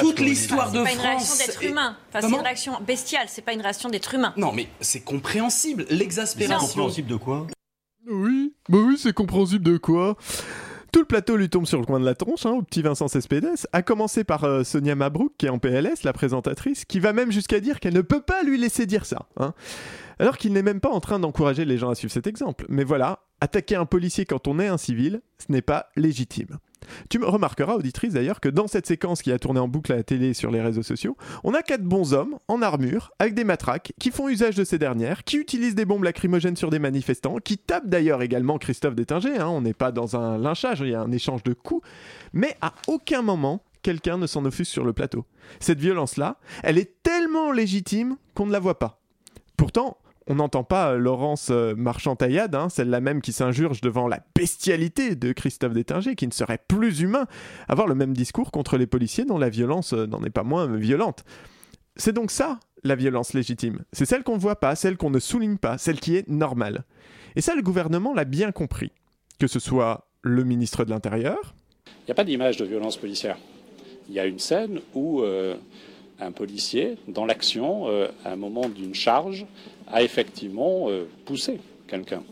[0.00, 1.46] toute l'histoire de C'est pas une réaction France.
[1.46, 1.96] d'être humain.
[2.08, 4.32] Enfin, c'est une réaction bestiale, c'est pas une réaction d'être humain.
[4.36, 5.86] Non, mais c'est compréhensible.
[5.90, 6.88] L'exaspération.
[6.88, 7.46] de quoi?
[8.10, 10.16] Oui, bah oui, c'est compréhensible de quoi?
[11.02, 13.66] Le plateau lui tombe sur le coin de la tronche, hein, au petit Vincent Cespedes,
[13.72, 17.32] à commencer par euh, Sonia Mabrouk, qui est en PLS, la présentatrice, qui va même
[17.32, 19.26] jusqu'à dire qu'elle ne peut pas lui laisser dire ça.
[19.36, 19.52] hein.
[20.20, 22.66] Alors qu'il n'est même pas en train d'encourager les gens à suivre cet exemple.
[22.68, 26.58] Mais voilà, attaquer un policier quand on est un civil, ce n'est pas légitime.
[27.08, 30.02] Tu remarqueras, auditrice d'ailleurs, que dans cette séquence qui a tourné en boucle à la
[30.02, 33.44] télé et sur les réseaux sociaux, on a quatre bons hommes en armure, avec des
[33.44, 37.36] matraques, qui font usage de ces dernières, qui utilisent des bombes lacrymogènes sur des manifestants,
[37.36, 40.94] qui tapent d'ailleurs également Christophe Détinger, hein, on n'est pas dans un lynchage, il y
[40.94, 41.86] a un échange de coups,
[42.32, 45.24] mais à aucun moment, quelqu'un ne s'en offusque sur le plateau.
[45.60, 49.00] Cette violence-là, elle est tellement légitime qu'on ne la voit pas.
[49.56, 54.20] Pourtant, on n'entend pas euh, Laurence euh, Marchand-Taillade, hein, celle-là même qui s'injurge devant la
[54.34, 57.26] bestialité de Christophe Détinger, qui ne serait plus humain,
[57.68, 60.66] avoir le même discours contre les policiers dont la violence euh, n'en est pas moins
[60.66, 61.24] violente.
[61.96, 63.84] C'est donc ça, la violence légitime.
[63.92, 66.84] C'est celle qu'on ne voit pas, celle qu'on ne souligne pas, celle qui est normale.
[67.36, 68.92] Et ça, le gouvernement l'a bien compris.
[69.38, 71.54] Que ce soit le ministre de l'Intérieur,
[71.86, 73.36] Il n'y a pas d'image de violence policière.
[74.08, 75.22] Il y a une scène où
[76.24, 79.46] un policier, dans l'action, euh, à un moment d'une charge,
[79.88, 82.22] a effectivement euh, poussé quelqu'un.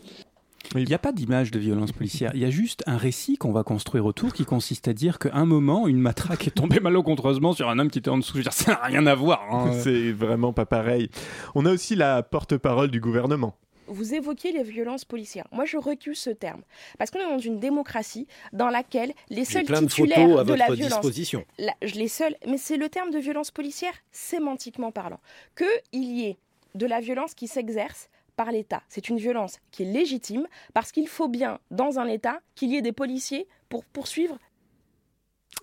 [0.75, 2.31] Il n'y a pas d'image de violence policière.
[2.33, 5.31] Il y a juste un récit qu'on va construire autour qui consiste à dire qu'à
[5.33, 8.33] un moment, une matraque est tombée malencontreusement sur un homme qui était en dessous.
[8.33, 9.41] Je veux dire, ça n'a rien à voir.
[9.51, 9.71] hein.
[9.83, 11.09] c'est vraiment pas pareil.
[11.55, 13.55] On a aussi la porte-parole du gouvernement.
[13.91, 15.47] Vous évoquiez les violences policières.
[15.51, 16.61] Moi, je recule ce terme.
[16.97, 20.43] Parce qu'on est dans une démocratie dans laquelle les seuls plein de titulaires photos à
[20.43, 20.99] de la votre violence.
[20.99, 21.45] disposition.
[21.57, 25.19] La- je- les seuls, mais c'est le terme de violence policière sémantiquement parlant.
[25.55, 26.37] Qu'il y ait
[26.75, 28.81] de la violence qui s'exerce par l'État.
[28.87, 32.77] C'est une violence qui est légitime parce qu'il faut bien, dans un État, qu'il y
[32.77, 34.37] ait des policiers pour poursuivre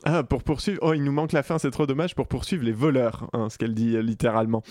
[0.04, 0.78] Ah, pour poursuivre.
[0.82, 2.14] Oh, il nous manque la fin, c'est trop dommage.
[2.14, 4.62] Pour poursuivre les voleurs, hein, ce qu'elle dit euh, littéralement.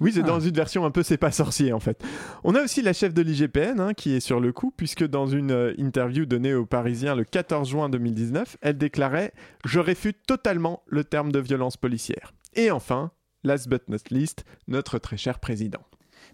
[0.00, 2.02] Oui, c'est dans une version un peu c'est pas sorcier en fait.
[2.44, 5.26] On a aussi la chef de l'IGPN hein, qui est sur le coup, puisque dans
[5.26, 9.32] une euh, interview donnée aux Parisiens le 14 juin 2019, elle déclarait
[9.64, 12.34] Je réfute totalement le terme de violence policière.
[12.54, 13.12] Et enfin,
[13.44, 15.80] last but not least, notre très cher président.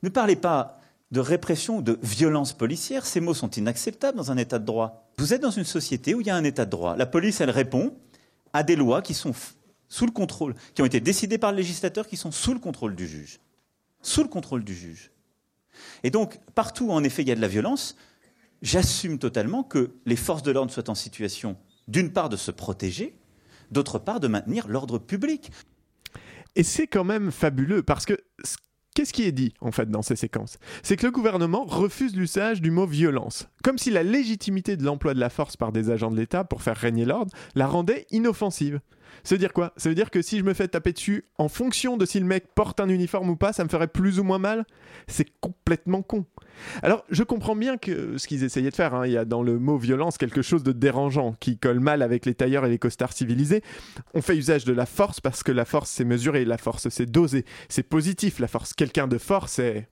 [0.02, 0.80] Ne parlez pas
[1.12, 5.10] de répression ou de violence policière, ces mots sont inacceptables dans un état de droit.
[5.18, 6.96] Vous êtes dans une société où il y a un état de droit.
[6.96, 7.94] La police, elle répond
[8.52, 9.32] à des lois qui sont
[9.88, 12.94] sous le contrôle, qui ont été décidées par le législateur, qui sont sous le contrôle
[12.94, 13.40] du juge.
[14.00, 15.10] Sous le contrôle du juge.
[16.02, 17.96] Et donc, partout où en effet il y a de la violence,
[18.62, 21.56] j'assume totalement que les forces de l'ordre soient en situation,
[21.88, 23.16] d'une part, de se protéger,
[23.70, 25.50] d'autre part, de maintenir l'ordre public.
[26.56, 28.56] Et c'est quand même fabuleux parce que c-
[28.94, 30.58] qu'est-ce qui est dit en fait dans ces séquences?
[30.82, 35.14] C'est que le gouvernement refuse l'usage du mot violence, comme si la légitimité de l'emploi
[35.14, 38.80] de la force par des agents de l'État pour faire régner l'ordre la rendait inoffensive.
[39.24, 39.72] Ça veut dire quoi?
[39.76, 42.26] Ça veut dire que si je me fais taper dessus en fonction de si le
[42.26, 44.64] mec porte un uniforme ou pas, ça me ferait plus ou moins mal?
[45.06, 46.26] C'est complètement con.
[46.82, 49.42] Alors, je comprends bien que ce qu'ils essayaient de faire, hein, il y a dans
[49.42, 52.78] le mot violence quelque chose de dérangeant qui colle mal avec les tailleurs et les
[52.78, 53.62] costards civilisés.
[54.14, 57.10] On fait usage de la force parce que la force c'est mesuré, la force c'est
[57.10, 58.74] dosé, c'est positif la force.
[58.74, 59.88] Quelqu'un de fort c'est...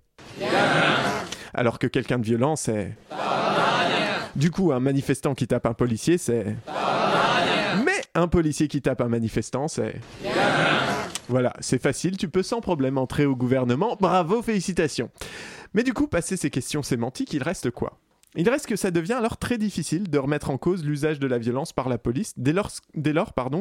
[1.54, 2.96] Alors que quelqu'un de violent c'est...
[4.37, 6.56] Du coup, un manifestant qui tape un policier c'est...
[8.20, 9.98] Un policier qui tape un manifestant c'est...
[11.28, 13.96] Voilà, c'est facile, tu peux sans problème entrer au gouvernement.
[13.98, 15.09] Bravo, félicitations.
[15.72, 17.98] Mais du coup, passé ces questions sémantiques, il reste quoi?
[18.36, 21.38] Il reste que ça devient alors très difficile de remettre en cause l'usage de la
[21.38, 22.70] violence par la police dès lors,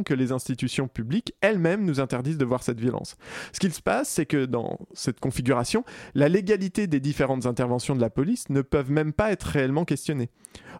[0.05, 3.17] que les institutions publiques elles-mêmes nous interdisent de voir cette violence.
[3.51, 8.01] Ce qu'il se passe, c'est que dans cette configuration, la légalité des différentes interventions de
[8.01, 10.29] la police ne peuvent même pas être réellement questionnées.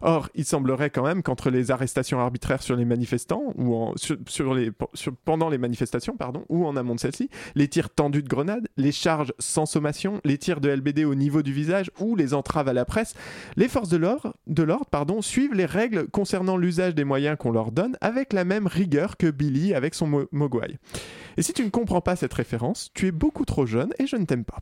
[0.02, 3.94] Or, il semblerait quand même qu'entre les arrestations arbitraires sur les manifestants ou
[5.24, 8.92] pendant les manifestations pardon, ou en amont de celles-ci, les tirs tendus de grenades, les
[8.92, 12.72] charges sans sommation, les tirs de LBD au niveau du visage ou les entraves à
[12.72, 13.14] la presse,
[13.56, 18.44] les de l'ordre, suivent les règles concernant l'usage des moyens qu'on leur donne avec la
[18.44, 20.78] même rigueur que Billy avec son mo- Mogwai.
[21.36, 24.16] Et si tu ne comprends pas cette référence, tu es beaucoup trop jeune et je
[24.16, 24.58] ne t'aime pas.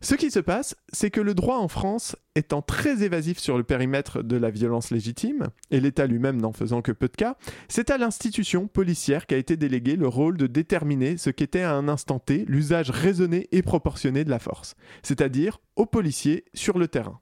[0.00, 3.64] Ce qui se passe, c'est que le droit en France étant très évasif sur le
[3.64, 7.36] périmètre de la violence légitime, et l'État lui-même n'en faisant que peu de cas,
[7.68, 11.88] c'est à l'institution policière qu'a été délégué le rôle de déterminer ce qu'était à un
[11.88, 17.20] instant T l'usage raisonné et proportionné de la force, c'est-à-dire aux policiers sur le terrain.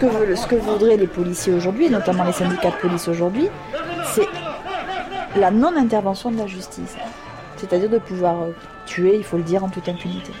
[0.00, 3.06] Ce que, veulent- ce que voudraient les policiers aujourd'hui, et notamment les syndicats de police
[3.06, 3.48] aujourd'hui,
[4.14, 4.26] c'est
[5.38, 6.96] la non-intervention de la justice.
[7.58, 8.52] C'est-à-dire de pouvoir euh,
[8.86, 10.32] tuer, il faut le dire, en toute impunité.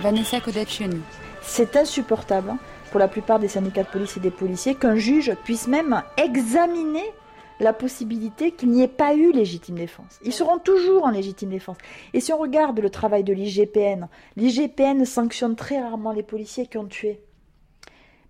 [0.00, 1.00] Vanessa Kodachuni.
[1.40, 2.58] C'est insupportable hein,
[2.90, 7.04] pour la plupart des syndicats de police et des policiers qu'un juge puisse même examiner
[7.58, 10.18] la possibilité qu'il n'y ait pas eu légitime défense.
[10.24, 11.78] Ils seront toujours en légitime défense.
[12.12, 16.76] Et si on regarde le travail de l'IGPN, l'IGPN sanctionne très rarement les policiers qui
[16.76, 17.20] ont tué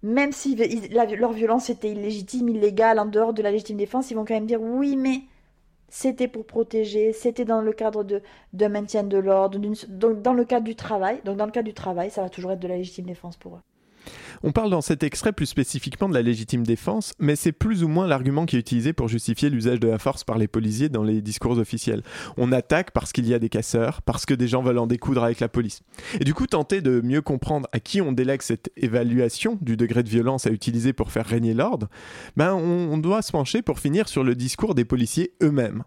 [0.02, 0.56] même si
[0.90, 4.46] leur violence était illégitime, illégale, en dehors de la légitime défense, ils vont quand même
[4.46, 5.22] dire oui, mais
[5.88, 10.44] c'était pour protéger, c'était dans le cadre de d'un maintien de l'ordre, donc dans le
[10.44, 11.20] cadre du travail.
[11.24, 13.56] Donc dans le cadre du travail, ça va toujours être de la légitime défense pour
[13.56, 13.60] eux.
[14.42, 17.88] On parle dans cet extrait plus spécifiquement de la légitime défense, mais c'est plus ou
[17.88, 21.02] moins l'argument qui est utilisé pour justifier l'usage de la force par les policiers dans
[21.02, 22.02] les discours officiels.
[22.36, 25.24] On attaque parce qu'il y a des casseurs, parce que des gens veulent en découdre
[25.24, 25.82] avec la police.
[26.20, 30.02] Et du coup, tenter de mieux comprendre à qui on délègue cette évaluation du degré
[30.02, 31.88] de violence à utiliser pour faire régner l'ordre,
[32.36, 35.84] ben on, on doit se pencher pour finir sur le discours des policiers eux-mêmes.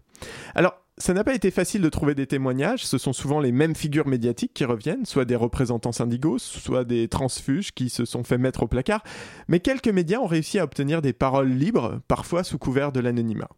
[0.54, 3.74] Alors, ça n'a pas été facile de trouver des témoignages, ce sont souvent les mêmes
[3.74, 8.38] figures médiatiques qui reviennent, soit des représentants syndicaux, soit des transfuges qui se sont fait
[8.38, 9.02] mettre au placard,
[9.48, 13.48] mais quelques médias ont réussi à obtenir des paroles libres, parfois sous couvert de l'anonymat.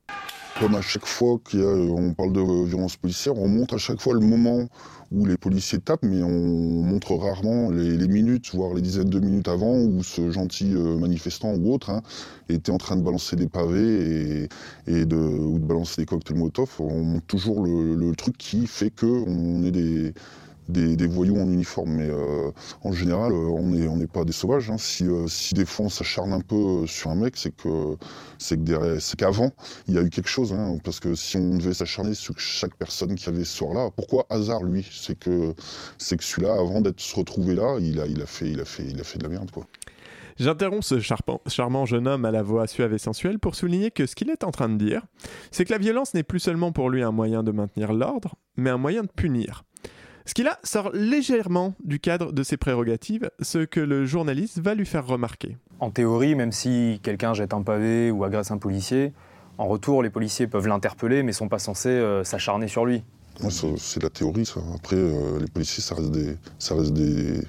[0.61, 4.21] Comme à chaque fois qu'on parle de violence policière, on montre à chaque fois le
[4.21, 4.67] moment
[5.13, 9.49] où les policiers tapent, mais on montre rarement les, minutes, voire les dizaines de minutes
[9.49, 12.01] avant, où ce gentil euh, manifestant ou autre hein,
[12.49, 14.49] était en train de balancer des pavés et,
[14.87, 16.71] et de, ou de balancer des cocktails Molotov.
[16.79, 20.15] On montre toujours le, le truc qui fait qu'on est des,
[20.69, 21.91] des, voyous en uniforme.
[21.93, 22.51] Mais euh,
[22.83, 24.71] en général, euh, on n'est pas des sauvages.
[24.71, 24.79] hein.
[24.79, 27.97] Si, euh, si des fois on s'acharne un peu sur un mec, c'est que
[28.39, 28.59] c'est
[29.17, 29.51] qu'avant,
[29.89, 30.53] il y a eu quelque chose.
[30.53, 30.79] hein.
[30.85, 34.63] parce que si on devait s'acharner sur chaque personne qui avait ce soir-là, pourquoi hasard
[34.63, 34.87] lui?
[34.91, 35.55] C'est que
[35.99, 39.01] c'est que celui-là, avant d'être se retrouver là, il a, fait, il a fait, il
[39.01, 39.67] a fait de la merde quoi.
[40.39, 41.01] J'interromps ce
[41.49, 44.45] charmant jeune homme à la voix suave et sensuelle pour souligner que ce qu'il est
[44.45, 45.03] en train de dire,
[45.51, 48.69] c'est que la violence n'est plus seulement pour lui un moyen de maintenir l'ordre, mais
[48.69, 49.65] un moyen de punir.
[50.27, 54.75] Ce qui là sort légèrement du cadre de ses prérogatives, ce que le journaliste va
[54.75, 55.57] lui faire remarquer.
[55.79, 59.13] En théorie, même si quelqu'un jette un pavé ou agresse un policier,
[59.57, 63.05] en retour, les policiers peuvent l'interpeller, mais sont pas censés euh, s'acharner sur lui.
[63.41, 64.61] Ouais, c'est la théorie, ça.
[64.75, 67.41] Après, euh, les policiers, ça reste des, ça reste des,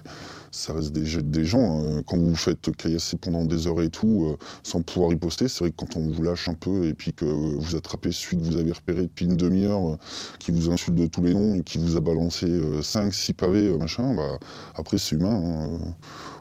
[0.57, 1.81] ça reste des, des gens.
[1.81, 2.01] hein.
[2.05, 5.59] Quand vous vous faites caillasser pendant des heures et tout, euh, sans pouvoir riposter, c'est
[5.59, 8.43] vrai que quand on vous lâche un peu et puis que vous attrapez celui que
[8.43, 9.97] vous avez repéré depuis une demi-heure, euh,
[10.39, 12.47] qui vous insulte de tous les noms et qui vous a balancé
[12.81, 14.37] 5, 6 pavés, euh, machin, bah,
[14.75, 15.41] après, c'est humain.
[15.43, 15.79] hein.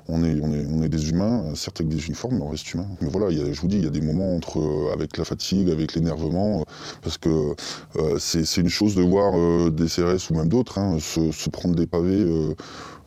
[0.09, 2.73] On est, on, est, on est des humains, certes avec des uniformes, mais on reste
[2.73, 2.87] humain.
[3.01, 5.25] Mais voilà, y je vous dis, il y a des moments entre, euh, avec la
[5.25, 6.65] fatigue, avec l'énervement, euh,
[7.03, 7.55] parce que
[7.97, 11.75] euh, c'est une chose de voir euh, des CRS ou même d'autres hein, se prendre
[11.75, 12.25] des pavés,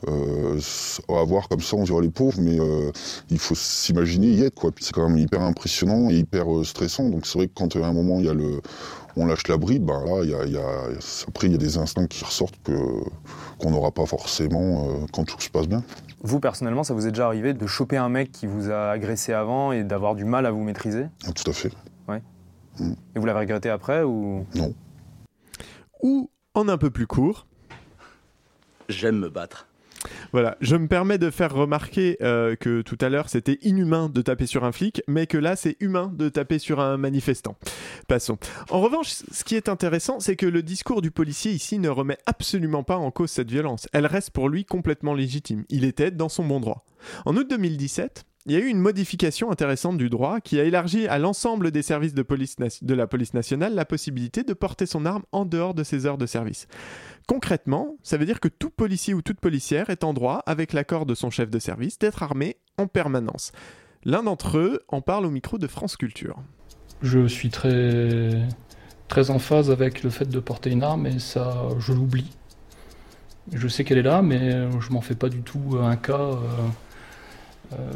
[0.08, 2.92] euh, s- avoir comme ça, on dirait les pauvres, mais euh,
[3.30, 4.56] il faut s'imaginer y être.
[4.56, 4.72] quoi.
[4.72, 7.10] Puis C'est quand même hyper impressionnant et hyper euh, stressant.
[7.10, 8.62] Donc c'est vrai que quand à un moment il y a le,
[9.16, 10.90] on lâche la bride, ben là, il y a, il y a-
[11.28, 12.74] après il y a des instincts qui ressortent que
[13.58, 15.84] qu'on n'aura pas forcément euh, quand tout se passe bien.
[16.22, 19.32] Vous, personnellement, ça vous est déjà arrivé de choper un mec qui vous a agressé
[19.34, 21.06] avant et d'avoir du mal à vous maîtriser?
[21.26, 21.72] Ah, Tout à fait.
[22.10, 22.22] Ouais.
[22.80, 22.92] Mm.
[23.16, 24.46] Et vous l'avez regretté après ou?
[24.56, 24.74] Non.
[26.02, 27.46] Ou, en un peu plus court,
[28.90, 29.68] J'aime me battre.
[30.32, 34.22] Voilà, je me permets de faire remarquer euh, que tout à l'heure c'était inhumain de
[34.22, 37.58] taper sur un flic, mais que là c'est humain de taper sur un manifestant.
[38.08, 38.38] Passons.
[38.70, 42.18] En revanche, ce qui est intéressant, c'est que le discours du policier ici ne remet
[42.26, 43.88] absolument pas en cause cette violence.
[43.94, 45.66] Elle reste pour lui complètement légitime.
[45.70, 46.86] Il était dans son bon droit.
[47.26, 51.08] En août 2017, il y a eu une modification intéressante du droit qui a élargi
[51.08, 52.26] à l'ensemble des services de,
[52.82, 56.18] de la police nationale la possibilité de porter son arme en dehors de ses heures
[56.18, 56.68] de service.
[57.30, 61.06] Concrètement, ça veut dire que tout policier ou toute policière est en droit, avec l'accord
[61.06, 63.52] de son chef de service, d'être armé en permanence.
[64.04, 66.38] L'un d'entre eux en parle au micro de France Culture.
[67.04, 68.32] Je suis très,
[69.10, 72.32] très en phase avec le fait de porter une arme et ça, je l'oublie.
[73.54, 76.18] Je sais qu'elle est là, mais je m'en fais pas du tout un cas.
[76.18, 76.38] euh,
[77.74, 77.92] euh,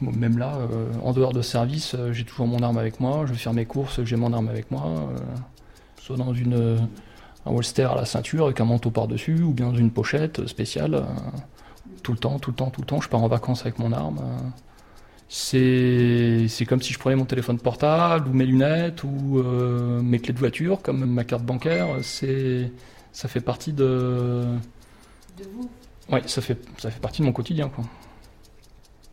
[0.00, 3.24] même là, euh, en dehors de service, euh, j'ai toujours mon arme avec moi.
[3.26, 4.84] Je vais faire mes courses, j'ai mon arme avec moi.
[4.86, 5.18] euh,
[6.00, 6.78] soit dans une, euh,
[7.46, 10.94] un holster à la ceinture avec un manteau par-dessus, ou bien dans une pochette spéciale.
[10.94, 11.02] euh,
[12.02, 13.00] tout le temps, tout le temps, tout le temps.
[13.00, 14.20] Je pars en vacances avec mon arme.
[15.28, 20.18] c'est c'est comme si je prenais mon téléphone portable ou mes lunettes ou euh, mes
[20.18, 21.88] clés de voiture, comme ma carte bancaire.
[22.02, 22.72] C'est
[23.12, 24.44] ça fait partie de.
[25.38, 25.70] De vous
[26.10, 27.84] Ouais, ça fait ça fait partie de mon quotidien quoi.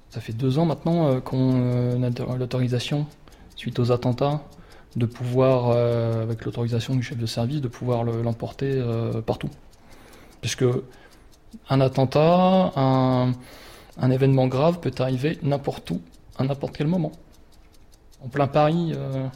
[0.09, 3.05] Ça fait deux ans maintenant euh, qu'on euh, a l'autorisation
[3.55, 4.41] suite aux attentats
[4.98, 9.50] de pouvoir, euh, avec l'autorisation du chef de service, de pouvoir le- l'emporter euh, partout.
[10.41, 10.66] Puisque
[11.70, 13.32] un attentat, un,
[14.12, 16.02] événement grave peut arriver n'importe où,
[16.38, 17.12] à n'importe quel moment.
[18.24, 19.28] En plein Paris, euh,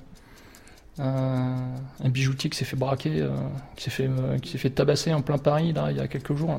[0.98, 3.28] un, bijoutier qui s'est fait braquer,
[3.76, 4.10] qui s'est fait,
[4.42, 6.58] qui fait tabasser en plein Paris il y a quelques jours.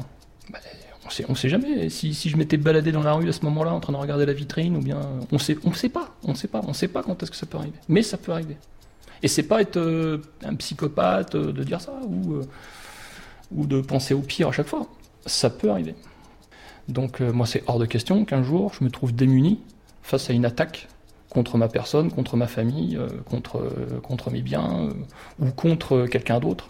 [0.52, 0.58] Bah,
[1.04, 1.88] on sait, on sait jamais.
[1.88, 4.26] Si, si je m'étais baladé dans la rue à ce moment-là en train de regarder
[4.26, 5.00] la vitrine, ou bien
[5.32, 7.46] on sait, on sait pas, on sait pas, on sait pas quand est-ce que ça
[7.46, 7.78] peut arriver.
[7.88, 8.56] Mais ça peut arriver.
[9.22, 12.44] Et c'est pas être euh, un psychopathe euh, de dire ça ou euh,
[13.52, 14.86] ou de penser au pire à chaque fois.
[15.26, 15.94] Ça peut arriver.
[16.88, 19.60] Donc moi c'est hors de question qu'un jour je me trouve démuni
[20.02, 20.88] face à une attaque
[21.28, 22.98] contre ma personne, contre ma famille,
[23.30, 23.70] contre,
[24.02, 24.88] contre mes biens
[25.38, 26.68] ou contre quelqu'un d'autre.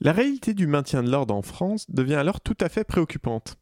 [0.00, 3.56] La réalité du maintien de l'ordre en France devient alors tout à fait préoccupante.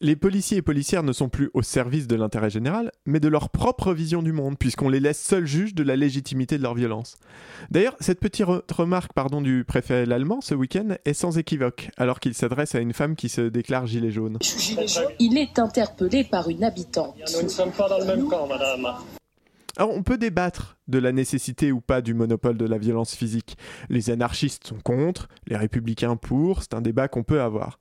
[0.00, 3.50] Les policiers et policières ne sont plus au service de l'intérêt général, mais de leur
[3.50, 7.16] propre vision du monde, puisqu'on les laisse seuls juges de la légitimité de leur violence.
[7.72, 12.20] D'ailleurs, cette petite re- remarque pardon, du préfet allemand ce week-end est sans équivoque, alors
[12.20, 14.38] qu'il s'adresse à une femme qui se déclare gilet jaune.
[15.18, 17.16] Il est interpellé par une habitante.
[17.36, 18.86] Nous ne sommes pas dans le même camp, madame.
[19.76, 23.56] Alors on peut débattre de la nécessité ou pas du monopole de la violence physique.
[23.88, 27.78] Les anarchistes sont contre, les républicains pour, c'est un débat qu'on peut avoir.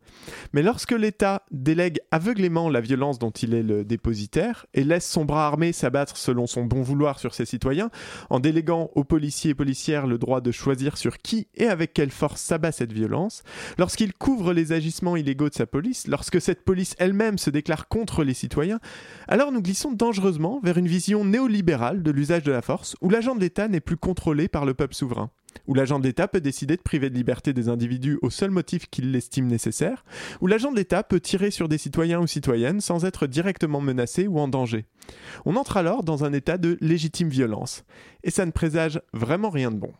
[0.53, 5.25] Mais lorsque l'État délègue aveuglément la violence dont il est le dépositaire et laisse son
[5.25, 7.89] bras armé s'abattre selon son bon vouloir sur ses citoyens,
[8.29, 12.11] en déléguant aux policiers et policières le droit de choisir sur qui et avec quelle
[12.11, 13.43] force s'abat cette violence,
[13.77, 18.23] lorsqu'il couvre les agissements illégaux de sa police, lorsque cette police elle-même se déclare contre
[18.23, 18.79] les citoyens,
[19.27, 23.35] alors nous glissons dangereusement vers une vision néolibérale de l'usage de la force, où l'agent
[23.35, 25.29] de l'État n'est plus contrôlé par le peuple souverain,
[25.67, 28.89] où l'agent de l'État peut décider de priver de liberté des individus au seul motif
[28.89, 30.05] qu'il l'estime nécessaire,
[30.41, 34.27] où l'agent de l'État peut tirer sur des citoyens ou citoyennes sans être directement menacé
[34.27, 34.85] ou en danger.
[35.45, 37.83] On entre alors dans un état de légitime violence,
[38.23, 39.93] et ça ne présage vraiment rien de bon.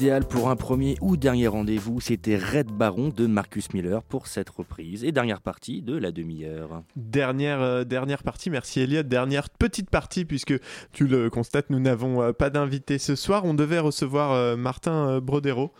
[0.00, 2.00] Idéal pour un premier ou dernier rendez-vous.
[2.00, 6.84] C'était Red Baron de Marcus Miller pour cette reprise et dernière partie de la demi-heure.
[6.96, 9.02] Dernière, euh, dernière partie, merci Elliot.
[9.02, 10.54] Dernière petite partie, puisque
[10.92, 13.44] tu le constates, nous n'avons euh, pas d'invité ce soir.
[13.44, 15.70] On devait recevoir euh, Martin Brodero.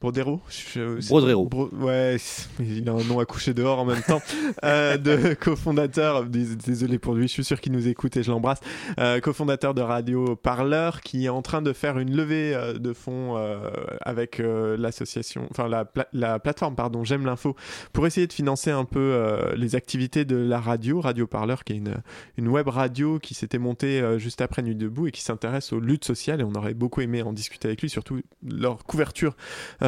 [0.00, 1.46] Brodero Je- Brodero.
[1.48, 2.16] Bro- ouais,
[2.60, 4.22] il a un nom à coucher dehors en même temps.
[4.64, 8.30] Euh, de cofondateur, dés- désolé pour lui, je suis sûr qu'il nous écoute et je
[8.30, 8.60] l'embrasse.
[8.98, 12.92] Euh, cofondateur de Radio Parleur qui est en train de faire une levée euh, de
[12.92, 13.70] fonds euh,
[14.00, 17.56] avec euh, l'association, enfin la, pla- la plateforme, pardon, J'aime l'info,
[17.92, 19.16] pour essayer de financer un peu
[19.56, 21.94] les activités de la radio, Radio Parleur, qui est une,
[22.36, 26.04] une web radio qui s'était montée juste après Nuit debout et qui s'intéresse aux luttes
[26.04, 26.40] sociales.
[26.40, 29.36] Et on aurait beaucoup aimé en discuter avec lui, surtout leur couverture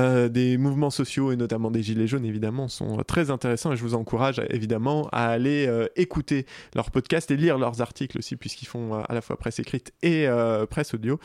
[0.01, 3.73] euh, des mouvements sociaux et notamment des Gilets jaunes, évidemment, sont euh, très intéressants.
[3.73, 8.19] Et je vous encourage évidemment à aller euh, écouter leurs podcasts et lire leurs articles
[8.19, 11.19] aussi, puisqu'ils font euh, à la fois presse écrite et euh, presse audio.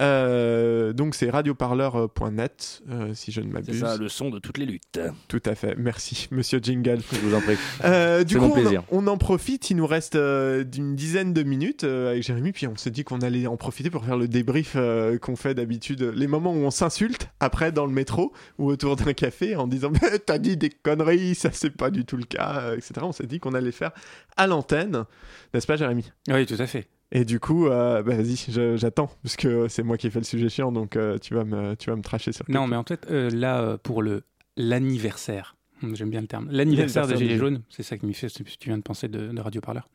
[0.00, 3.80] Euh, donc c'est radioparleur.net, euh, si je ne C'est m'abuse.
[3.80, 5.00] ça, le son de toutes les luttes.
[5.28, 5.74] Tout à fait.
[5.76, 7.00] Merci, monsieur Jingle.
[7.12, 7.56] Je vous en prie.
[7.84, 8.82] Euh, du C'est coup, mon on plaisir.
[8.90, 9.70] On, en profite.
[9.70, 12.52] Il nous reste euh, d'une dizaine de minutes euh, avec Jérémy.
[12.52, 15.54] Puis on s'est dit qu'on allait en profiter pour faire le débrief euh, qu'on fait
[15.54, 16.02] d'habitude.
[16.14, 18.13] Les moments où on s'insulte après dans le métro
[18.58, 19.92] ou autour d'un café en disant
[20.26, 22.92] T'as dit des conneries, ça c'est pas du tout le cas, euh, etc.
[23.02, 23.92] On s'est dit qu'on allait le faire
[24.36, 25.04] à l'antenne.
[25.52, 26.10] N'est-ce pas, Jérémy?
[26.28, 26.88] Oui, tout à fait.
[27.12, 28.36] et du coup, euh, bah, vas-y,
[28.76, 31.44] j'attends, parce que c'est moi qui ai fait le sujet chiant, donc euh, tu, vas
[31.44, 34.22] me, tu vas me tracher sur Non, mais en fait, euh, là, pour le
[34.56, 35.56] l'anniversaire,
[35.94, 38.78] j'aime bien le terme, l'anniversaire des Gilets jaunes, c'est ça qui m'y fait, tu viens
[38.78, 39.88] de penser de, de Radio Parleur.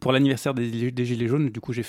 [0.00, 1.82] Pour l'anniversaire des, Gilets jaunes, du coup, j'ai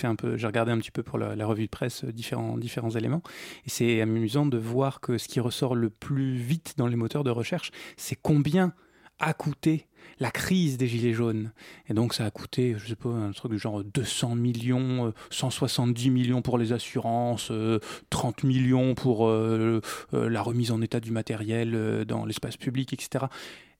[0.47, 3.21] regardé un petit peu pour la, revue de presse euh, différents, éléments,
[3.65, 7.23] et c'est amusant de voir que ce qui ressort le plus vite dans les moteurs
[7.23, 8.73] de recherche, c'est combien
[9.19, 9.87] a coûté
[10.19, 11.51] la crise des Gilets jaunes.
[11.89, 15.11] Et donc ça a coûté, je sais pas, un truc du genre 200 millions, euh,
[15.29, 19.81] 170 millions pour les assurances, euh, 30 millions pour euh,
[20.13, 23.25] euh, la remise en état du matériel euh, dans l'espace public, etc.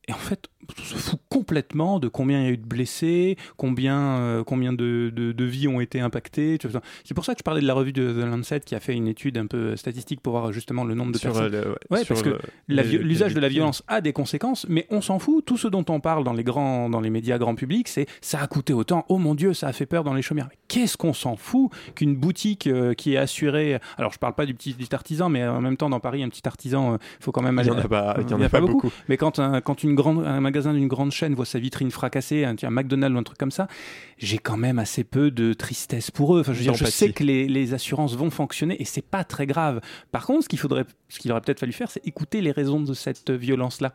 [0.08, 3.38] Et en fait, on se fout complètement de combien il y a eu de blessés,
[3.58, 6.58] combien, euh, combien de, de- de vies ont été impactées.
[7.04, 8.94] C'est pour ça que je parlais de la revue de The Lancet qui a fait
[8.94, 11.56] une étude un peu statistique pour voir justement le nombre de Sur, personnes.
[11.56, 12.38] euh, le- ouais, ouais, sur parce que
[12.68, 15.44] l'usage de la violence a des conséquences, mais on s'en fout.
[15.46, 18.40] Tout ce dont on parle dans les grands, dans les médias grand public, c'est ça
[18.42, 19.06] a coûté autant.
[19.10, 20.50] Oh mon Dieu, ça a fait peur dans les chaumières.
[20.68, 23.80] Qu'est-ce qu'on s'en fout qu'une boutique euh, qui est assurée.
[23.98, 26.30] Alors je parle pas du petit, petit artisan, mais en même temps dans Paris, un
[26.30, 27.80] petit artisan, il faut quand même Il y aller.
[27.82, 28.92] en a pas- il y en a a pas beaucoup.
[29.10, 32.46] Mais quand un, quand une grande, un magasin d'une grande chaîne voit sa vitrine fracassée,
[32.46, 33.68] un, un McDonald's ou un truc comme ça,
[34.18, 36.42] j'ai quand même assez peu de tristesse pour eux.
[36.42, 39.24] Enfin, je veux dire, je sais que les, les assurances vont fonctionner et c'est pas
[39.24, 39.82] très grave.
[40.12, 42.80] Par contre, ce qu'il faudrait, ce qu'il aurait peut-être fallu faire, c'est écouter les raisons
[42.80, 43.94] de cette violence-là.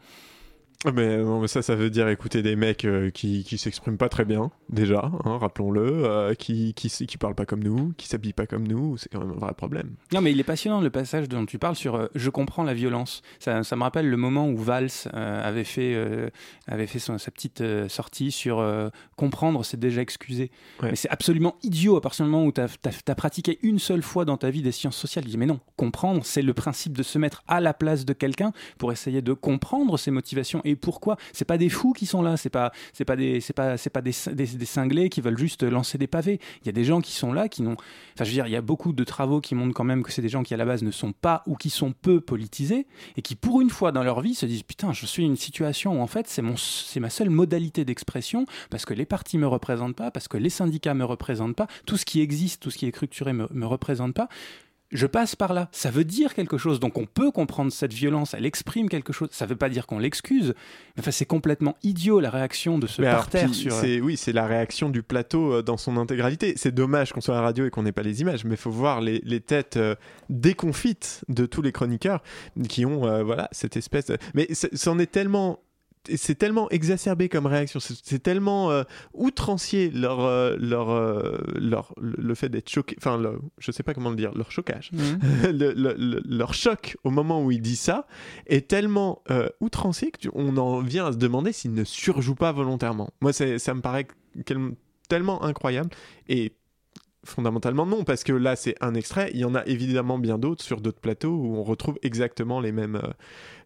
[0.94, 4.08] Mais, non, mais ça, ça veut dire écouter des mecs euh, qui, qui s'expriment pas
[4.08, 8.32] très bien, déjà, hein, rappelons-le, euh, qui, qui, qui parlent pas comme nous, qui s'habillent
[8.32, 9.90] pas comme nous, c'est quand même un vrai problème.
[10.14, 12.72] Non, mais il est passionnant le passage dont tu parles sur euh, Je comprends la
[12.72, 13.20] violence.
[13.40, 16.30] Ça, ça me rappelle le moment où Valls avait fait,
[16.66, 18.64] avait fait son- sa petite sortie sur
[19.16, 20.50] Comprendre, c'est déjà excusé.
[20.82, 24.24] Mais c'est absolument idiot à partir du moment où tu as, pratiqué une seule fois
[24.24, 25.24] dans ta vie des sciences sociales.
[25.26, 28.14] Il dit Mais non, comprendre, c'est le principe de se mettre à la place de
[28.14, 31.16] quelqu'un pour essayer de comprendre ses motivations et pourquoi?
[31.32, 33.90] C'est pas des fous qui sont là, c'est pas, c'est pas, des, c'est pas, c'est
[33.90, 36.40] pas des, des cinglés qui veulent juste lancer des pavés.
[36.62, 37.76] Il y a des gens qui sont là qui n'ont.
[38.14, 40.12] Enfin, je veux dire, il y a beaucoup de travaux qui montrent quand même que
[40.12, 42.86] c'est des gens qui à la base ne sont pas ou qui sont peu politisés
[43.16, 45.98] et qui pour une fois dans leur vie se disent putain, je suis une situation
[45.98, 49.46] où en fait c'est mon, c'est ma seule modalité d'expression parce que les partis me
[49.46, 52.78] représentent pas, parce que les syndicats me représentent pas, tout ce qui existe, tout ce
[52.78, 54.28] qui est structuré me, me représente pas.
[54.92, 55.68] Je passe par là.
[55.72, 56.80] Ça veut dire quelque chose.
[56.80, 58.34] Donc on peut comprendre cette violence.
[58.34, 59.28] Elle exprime quelque chose.
[59.30, 60.48] Ça veut pas dire qu'on l'excuse.
[60.96, 63.72] Mais enfin, c'est complètement idiot la réaction de ce parterre sur.
[63.74, 66.54] euh, c'est- Oui, c'est la réaction du plateau euh, dans son intégralité.
[66.56, 68.60] C'est dommage qu'on soit à la radio et qu'on n'ait pas les images, mais il
[68.60, 69.94] faut voir les, les têtes euh,
[70.44, 72.22] déconfites de tous les chroniqueurs
[72.68, 74.18] qui ont euh, voilà, cette espèce de...
[74.34, 75.60] Mais c'en est tellement...
[76.14, 82.34] C'est tellement exacerbé comme réaction, c'est tellement euh, outrancier leur, euh, leur, euh, leur, le
[82.34, 84.50] fait d'être choqué, enfin, le- je sais pas comment le dire, leur.
[85.52, 88.06] Le- le- le- leur choc au moment où il dit ça
[88.46, 89.22] est tellement
[89.60, 93.10] outrancier qu'on en vient à se demander s'il ne surjoue pas volontairement.
[93.20, 94.06] Moi, ça me paraît
[95.08, 95.90] tellement incroyable
[96.28, 96.52] et
[97.24, 99.30] fondamentalement non, parce que là, c'est un extrait.
[99.34, 102.72] Il y en a évidemment bien d'autres sur d'autres plateaux où on retrouve exactement les
[102.72, 103.12] mêmes, euh,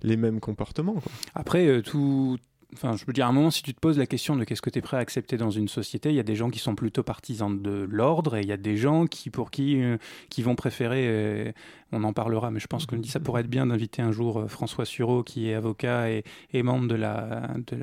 [0.02, 1.02] les mêmes comportements.
[1.34, 2.38] Après, euh, tout.
[2.74, 4.62] Enfin, je veux dire, à un moment, si tu te poses la question de qu'est-ce
[4.62, 6.58] que tu es prêt à accepter dans une société, il y a des gens qui
[6.58, 9.96] sont plutôt partisans de l'ordre et il y a des gens qui, pour qui, euh,
[10.30, 11.52] qui vont préférer, euh,
[11.92, 14.48] on en parlera, mais je pense que ça pourrait être bien d'inviter un jour euh,
[14.48, 16.24] François Sureau, qui est avocat et,
[16.62, 17.76] membre de, la, de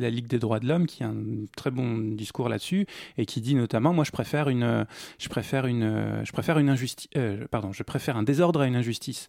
[0.00, 2.86] la Ligue des droits de l'homme, qui a un très bon discours là-dessus
[3.18, 4.86] et qui dit notamment, moi, je préfère une,
[5.18, 7.10] je préfère une, je préfère une injustice,
[7.50, 9.28] pardon, je préfère un désordre à une injustice.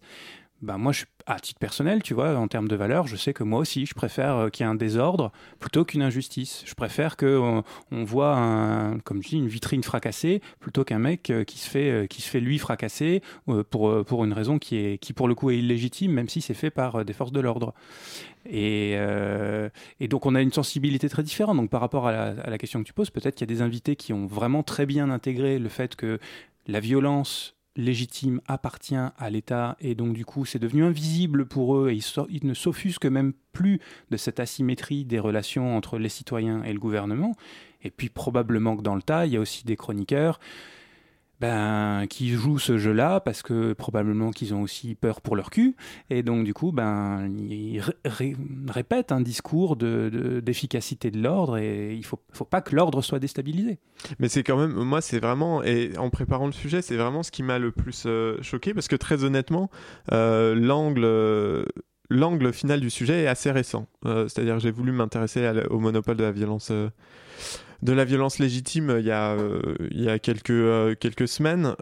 [0.62, 0.92] Ben moi,
[1.26, 3.94] à titre personnel, tu vois, en termes de valeur, je sais que moi aussi, je
[3.94, 6.62] préfère euh, qu'il y ait un désordre plutôt qu'une injustice.
[6.64, 11.30] Je préfère que on, on voit, comme je dis, une vitrine fracassée plutôt qu'un mec
[11.30, 14.32] euh, qui se fait, euh, qui se fait lui fracasser euh, pour, euh, pour une
[14.32, 17.04] raison qui, est, qui, pour le coup, est illégitime, même si c'est fait par euh,
[17.04, 17.74] des forces de l'ordre.
[18.46, 21.56] Et, euh, et donc, on a une sensibilité très différente.
[21.56, 23.96] Donc, par rapport à la question que tu poses, peut-être qu'il y a des invités
[23.96, 26.20] qui ont vraiment très bien intégré le fait que
[26.68, 31.90] la violence légitime appartient à l'État et donc du coup c'est devenu invisible pour eux
[31.90, 36.08] et ils, so- ils ne s'offusquent même plus de cette asymétrie des relations entre les
[36.08, 37.34] citoyens et le gouvernement.
[37.82, 40.38] Et puis probablement que dans le tas, il y a aussi des chroniqueurs
[41.42, 45.74] ben, qui jouent ce jeu-là parce que probablement qu'ils ont aussi peur pour leur cul
[46.08, 48.36] et donc du coup ben, ils ré- ré-
[48.68, 53.02] répètent un discours de- de- d'efficacité de, l'ordre et il faut, faut pas que l'ordre
[53.02, 53.78] soit déstabilisé.
[54.20, 57.32] Mais c'est quand même, moi, c'est vraiment, et en préparant le sujet, c'est vraiment ce
[57.32, 59.68] qui m'a le plus euh, choqué, parce que très honnêtement,
[60.12, 61.66] euh, l'angle.
[62.10, 63.86] L'angle final du sujet est assez récent.
[64.04, 66.70] Euh, C'est-à-dire j'ai voulu m'intéresser au monopole de la violence,
[67.82, 70.94] de la violence légitime euh, il y a, euh, il y a quelques, euh,
[71.26, 71.74] semaines.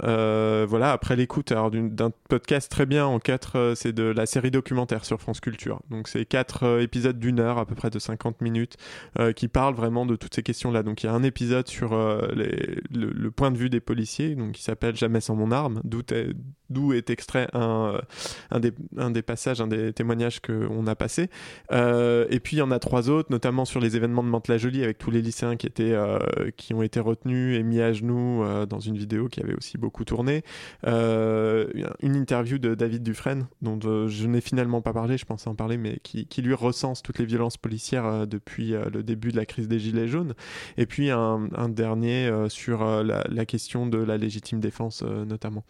[0.66, 5.20] Voilà, après l'écoute d'un podcast très bien en quatre, c'est de la série documentaire sur
[5.20, 5.80] France Culture.
[5.90, 8.76] Donc c'est quatre épisodes d'une heure, à peu près de 50 minutes,
[9.36, 10.82] qui parlent vraiment de toutes ces questions-là.
[10.82, 14.62] Donc il y a un épisode sur le, point de vue des policiers, donc qui
[14.62, 16.02] s'appelle Jamais sans mon arme, d'où
[16.70, 18.00] d'où est extrait un, euh,
[18.50, 21.28] un, des, un des passages, un des témoignages qu'on a passé.
[21.72, 24.82] Euh, et puis il y en a trois autres, notamment sur les événements de Mantes-la-Jolie
[24.82, 26.18] avec tous les lycéens qui étaient euh,
[26.56, 30.04] qui ont été retenus et mis à genoux dans une vidéo qui avait aussi beaucoup
[30.04, 30.42] tourné.
[30.86, 35.76] Une interview de David Dufresne dont je n'ai finalement pas parlé, je pensais en parler,
[35.76, 39.68] mais qui, qui lui recense toutes les violences policières depuis le début de la crise
[39.68, 40.34] des Gilets jaunes.
[40.76, 45.64] Et puis un, dernier sur la, la question de la légitime défense notamment.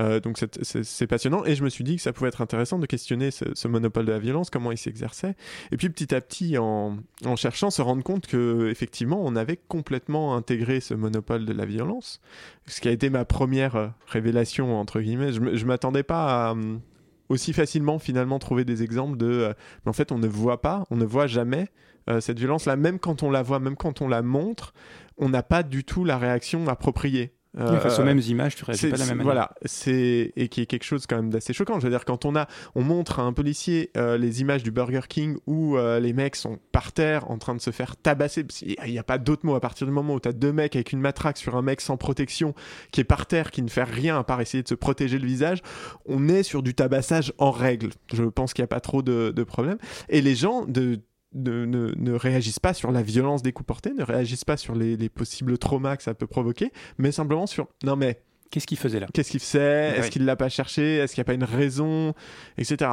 [0.00, 2.86] Euh, donc c'est- passionnant et je me suis dit que ça pouvait être intéressant de
[2.86, 5.34] questionner ce, monopole de la violence, comment il s'exerçait.
[5.70, 6.96] Et puis petit à petit, en,
[7.36, 12.20] cherchant, se rendre compte que effectivement, on avait complètement intégré ce monopole de la violence,
[12.66, 15.32] ce qui a été ma première euh, révélation entre guillemets.
[15.32, 16.80] Je, je m'attendais pas à hum,
[17.28, 19.52] aussi facilement finalement trouver des exemples de, euh,
[19.84, 21.68] mais en fait, on ne voit pas, on ne voit jamais
[22.10, 24.74] euh, cette violence-là, même quand on la voit, même quand on la montre,
[25.18, 27.34] on n'a pas du tout la réaction appropriée.
[27.54, 29.32] Oui, face aux mêmes images, tu réagis c'est- pas de la même manière.
[29.34, 31.78] Voilà, c'est et qui est quelque chose quand même d'assez choquant.
[31.80, 34.70] Je veux dire, quand on a, on montre à un policier euh, les images du
[34.70, 38.46] Burger King où euh, les mecs sont par terre en train de se faire tabasser.
[38.62, 40.76] Il n'y a pas d'autre mot à partir du moment où tu as deux mecs
[40.76, 42.54] avec une matraque sur un mec sans protection
[42.90, 45.26] qui est par terre, qui ne fait rien à part essayer de se protéger le
[45.26, 45.60] visage.
[46.06, 47.90] On est sur du tabassage en règle.
[48.14, 49.76] Je pense qu'il n'y a pas trop de, de problème.
[50.08, 51.00] Et les gens de
[51.34, 54.74] ne, ne- ne réagissent pas sur la violence des coups portés, ne réagissent pas sur
[54.74, 58.20] les, les possibles traumas que ça peut provoquer, mais simplement sur non mais
[58.50, 59.06] Qu'est-ce qu'il faisait là?
[59.14, 59.96] Qu'est-ce qu'il faisait?
[59.96, 60.96] Est-ce qu'il l'a pas cherché?
[60.98, 62.12] Est-ce qu'il n'y a pas une raison?
[62.58, 62.90] Etc.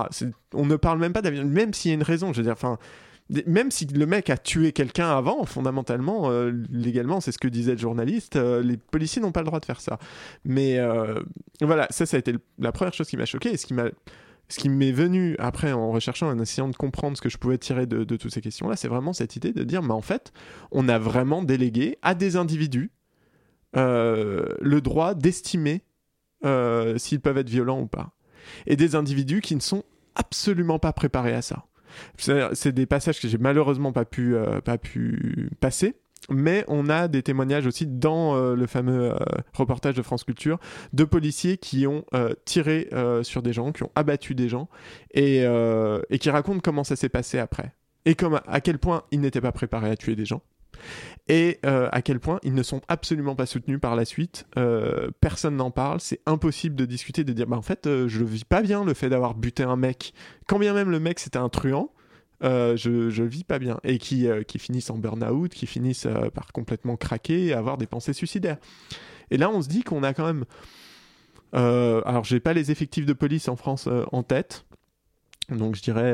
[0.53, 2.31] On ne parle même pas d'avis, même s'il y a une raison.
[2.31, 2.77] Je veux dire, enfin,
[3.45, 7.73] même si le mec a tué quelqu'un avant, fondamentalement, euh, légalement, c'est ce que disait
[7.73, 9.99] le journaliste, euh, les policiers n'ont pas le droit de faire ça.
[10.45, 11.19] Mais euh,
[11.61, 13.89] voilà, ça, ça a été la première chose qui m'a choqué et ce qui m'a
[14.49, 17.57] ce qui m'est venu après en recherchant, en essayant de comprendre ce que je pouvais
[17.57, 20.33] tirer de, toutes ces questions-là, c'est vraiment cette idée de dire, mais en fait,
[20.71, 22.91] on a vraiment délégué à des individus
[23.77, 25.83] euh, le droit d'estimer
[26.45, 28.11] euh, s'ils peuvent être violents ou pas.
[28.65, 29.83] Et des individus qui ne sont
[30.15, 31.65] absolument pas préparés à ça.
[32.17, 35.95] C'est c'est des passages que j'ai malheureusement pas pu, euh, pas pu passer.
[36.29, 39.17] Mais on a des témoignages aussi dans euh, le fameux euh,
[39.53, 40.59] reportage de France Culture
[40.93, 42.89] de policiers qui ont euh, tiré
[43.23, 44.69] sur des gens, qui ont abattu des gens
[45.13, 45.45] et,
[46.19, 47.73] qui racontent comment ça s'est passé après.
[48.05, 50.41] Et comme, à quel point ils n'étaient pas préparés à tuer des gens
[51.27, 54.45] et à quel point ils ne sont absolument pas soutenus par la suite.
[55.21, 58.45] Personne n'en parle, c'est impossible de discuter, de dire bah en fait je le vis
[58.45, 60.13] pas bien le fait d'avoir buté un mec,
[60.47, 61.91] quand bien même le mec c'était un truand.
[62.43, 66.05] Euh, je, je vis pas bien et qui, euh, qui finissent en burn-out, qui finissent
[66.05, 68.57] euh, par complètement craquer et avoir des pensées suicidaires.
[69.29, 70.45] Et là, on se dit qu'on a quand même.
[71.53, 74.65] alors, j'ai pas les effectifs de police en France en tête,
[75.49, 76.13] donc je dirais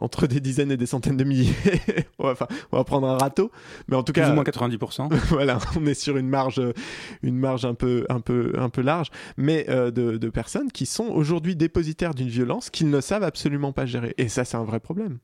[0.00, 1.52] entre des dizaines et des centaines de milliers.
[2.18, 3.50] on, va, enfin, on va prendre un râteau,
[3.88, 5.12] mais en tout Plus cas, ou moins 90%.
[5.28, 6.60] voilà, on est sur une marge,
[7.22, 10.86] une marge un peu, un peu, un peu large, mais euh, de, de personnes qui
[10.86, 14.14] sont aujourd'hui dépositaires d'une violence qu'ils ne savent absolument pas gérer.
[14.18, 15.18] Et ça, c'est un vrai problème.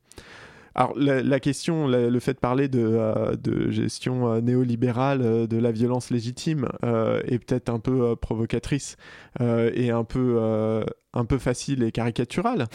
[0.75, 5.23] Alors la, la question, la- le fait de parler de, euh, de gestion euh, néolibérale
[5.23, 8.97] euh, de la violence légitime euh, est peut-être un peu euh, provocatrice
[9.41, 12.69] euh, et un peu, euh, un peu facile et caricaturale.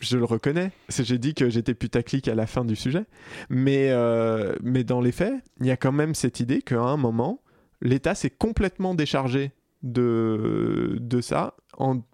[0.00, 0.72] Je le reconnais.
[0.88, 3.04] J'ai dit que j'étais putaclic à la fin du sujet.
[3.50, 6.96] Mais, euh, mais dans les faits, il y a quand même cette idée qu'à un
[6.96, 7.42] moment,
[7.82, 11.54] l'État s'est complètement déchargé de, de ça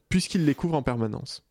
[0.09, 1.46] puisqu'il les couvre en permanence.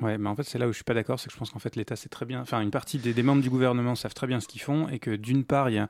[0.00, 1.50] Ouais, mais en fait, c'est là où je suis pas d'accord, c'est que je pense
[1.50, 4.26] qu'en fait, l'État sait très bien, enfin, une partie des, membres du gouvernement savent très
[4.26, 5.88] bien ce qu'ils font, et que d'une part, il y a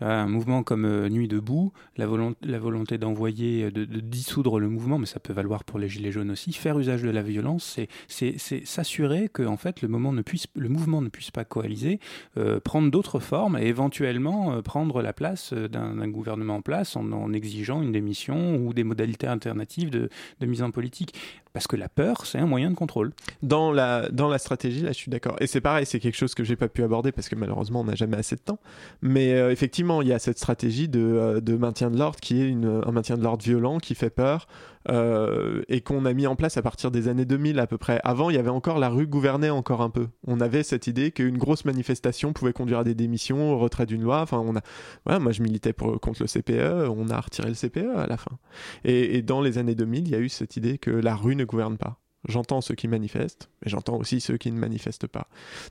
[0.00, 2.06] un mouvement comme euh, Nuit debout, la,
[2.42, 6.10] la volonté d'envoyer, euh, de, dissoudre le mouvement, mais ça peut valoir pour les gilets
[6.10, 6.54] jaunes aussi.
[6.54, 11.44] Faire usage de la violence, c'est- s'assurer que en fait, le, mouvement ne puisse pas
[11.44, 12.00] coaliser,
[12.38, 17.32] euh, prendre d'autres formes et éventuellement prendre la place d'un gouvernement en place en, en
[17.32, 20.08] exigeant une démission ou des modalités alternatives de
[20.40, 21.14] mise en politique.
[21.52, 23.12] Parce que la peur, c'est un moyen de contrôle.
[23.42, 25.36] Dans la, dans la stratégie, là, je suis d'accord.
[25.40, 27.84] Et c'est pareil, c'est quelque chose que j'ai pas pu aborder parce que malheureusement, on
[27.84, 28.60] n'a jamais assez de temps.
[29.02, 32.52] Mais euh, effectivement, il y a cette stratégie de, euh, maintien de l'ordre qui est
[32.52, 34.46] un maintien de l'ordre violent, qui fait peur,
[34.88, 38.00] euh, et qu'on a mis en place à partir des années 2000 à peu près.
[38.02, 40.08] Avant, il y avait encore la rue gouvernait encore un peu.
[40.26, 44.02] On avait cette idée qu'une grosse manifestation pouvait conduire à des démissions, au retrait d'une
[44.02, 44.22] loi.
[44.22, 47.96] Enfin, on a, moi, je militais pour, contre le CPE, on a retiré le CPE
[47.96, 48.38] à la fin.
[48.84, 51.44] Et, dans les années 2000, il y a eu cette idée que la rue ne
[51.44, 51.98] gouverne pas.
[52.28, 55.28] J'entends ceux qui manifestent, mais j'entends aussi ceux qui ne manifestent pas.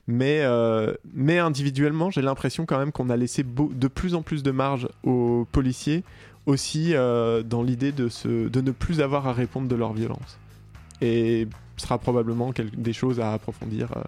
[0.08, 0.94] Mais, euh,
[1.28, 5.46] individuellement, j'ai l'impression quand même qu'on a laissé de plus en plus de marge aux
[5.52, 6.02] policiers,
[6.46, 10.38] aussi euh, dans l'idée de, se, de ne plus avoir à répondre de leur violence.
[11.00, 14.02] Et ce sera probablement des choses à approfondir euh,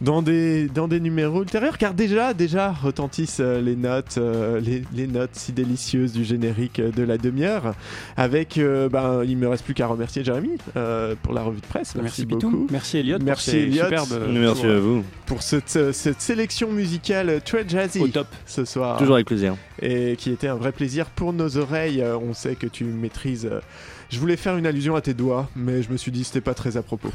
[0.00, 4.84] dans des, dans des numéros ultérieurs, car déjà, déjà retentissent euh, les notes, euh, les,
[4.92, 7.74] les notes si délicieuses du générique euh, de la demi-heure.
[8.16, 11.94] Avec, ben, il me reste plus qu'à remercier Jérémy euh, pour la revue de presse.
[11.94, 12.66] Merci, Merci, beaucoup.
[12.70, 13.84] Merci, Elliot, pour Merci ces Elliot.
[14.28, 15.04] Merci pour, à vous.
[15.26, 18.28] Pour cette, cette sélection musicale très jazzy Au top.
[18.46, 18.98] ce soir.
[18.98, 19.56] Toujours avec plaisir.
[19.82, 22.04] Et qui était un vrai plaisir pour nos oreilles.
[22.22, 23.50] On sait que tu maîtrises.
[24.10, 26.54] Je voulais faire une allusion à tes doigts, mais je me suis dit c'était pas
[26.54, 27.10] très à propos.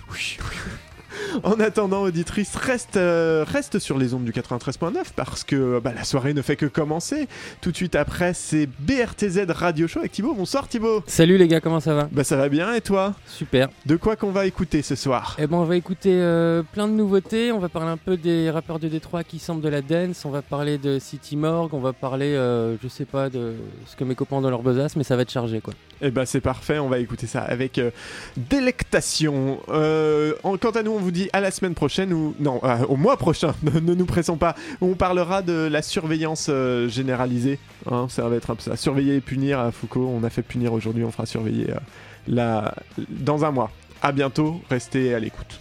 [1.43, 6.03] En attendant, auditrice, reste, euh, reste sur les ondes du 93.9 parce que bah, la
[6.03, 7.27] soirée ne fait que commencer.
[7.61, 10.33] Tout de suite après, c'est BRTZ Radio Show avec Thibaut.
[10.33, 11.03] Bonsoir Thibaut.
[11.07, 12.07] Salut les gars, comment ça va?
[12.11, 13.13] Bah ça va bien et toi?
[13.27, 13.69] Super.
[13.85, 15.35] De quoi qu'on va écouter ce soir?
[15.39, 18.49] Eh ben on va écouter euh, plein de nouveautés, on va parler un peu des
[18.49, 21.79] rappeurs de Détroit qui semblent de la dance, on va parler de City Morgue, on
[21.79, 23.53] va parler, euh, je sais pas, de
[23.87, 25.73] ce que mes copains ont dans leur besace, mais ça va être chargé quoi.
[26.01, 27.91] Eh ben c'est parfait, on va écouter ça avec euh,
[28.37, 29.59] délectation.
[29.69, 32.95] Euh, en- quant à nous, on vous dit à la semaine prochaine ou non, au
[32.95, 33.53] mois prochain.
[33.63, 34.55] ne, ne nous pressons pas.
[34.81, 37.59] On parlera de la surveillance euh, généralisée.
[37.91, 38.75] hein, ça va être un peu ça.
[38.75, 40.09] Surveiller et punir à Foucault.
[40.11, 41.75] On a fait punir aujourd'hui, on fera surveiller euh,
[42.27, 42.73] la...
[43.09, 43.71] dans un mois.
[44.01, 44.61] À bientôt.
[44.69, 45.59] Restez à l'écoute.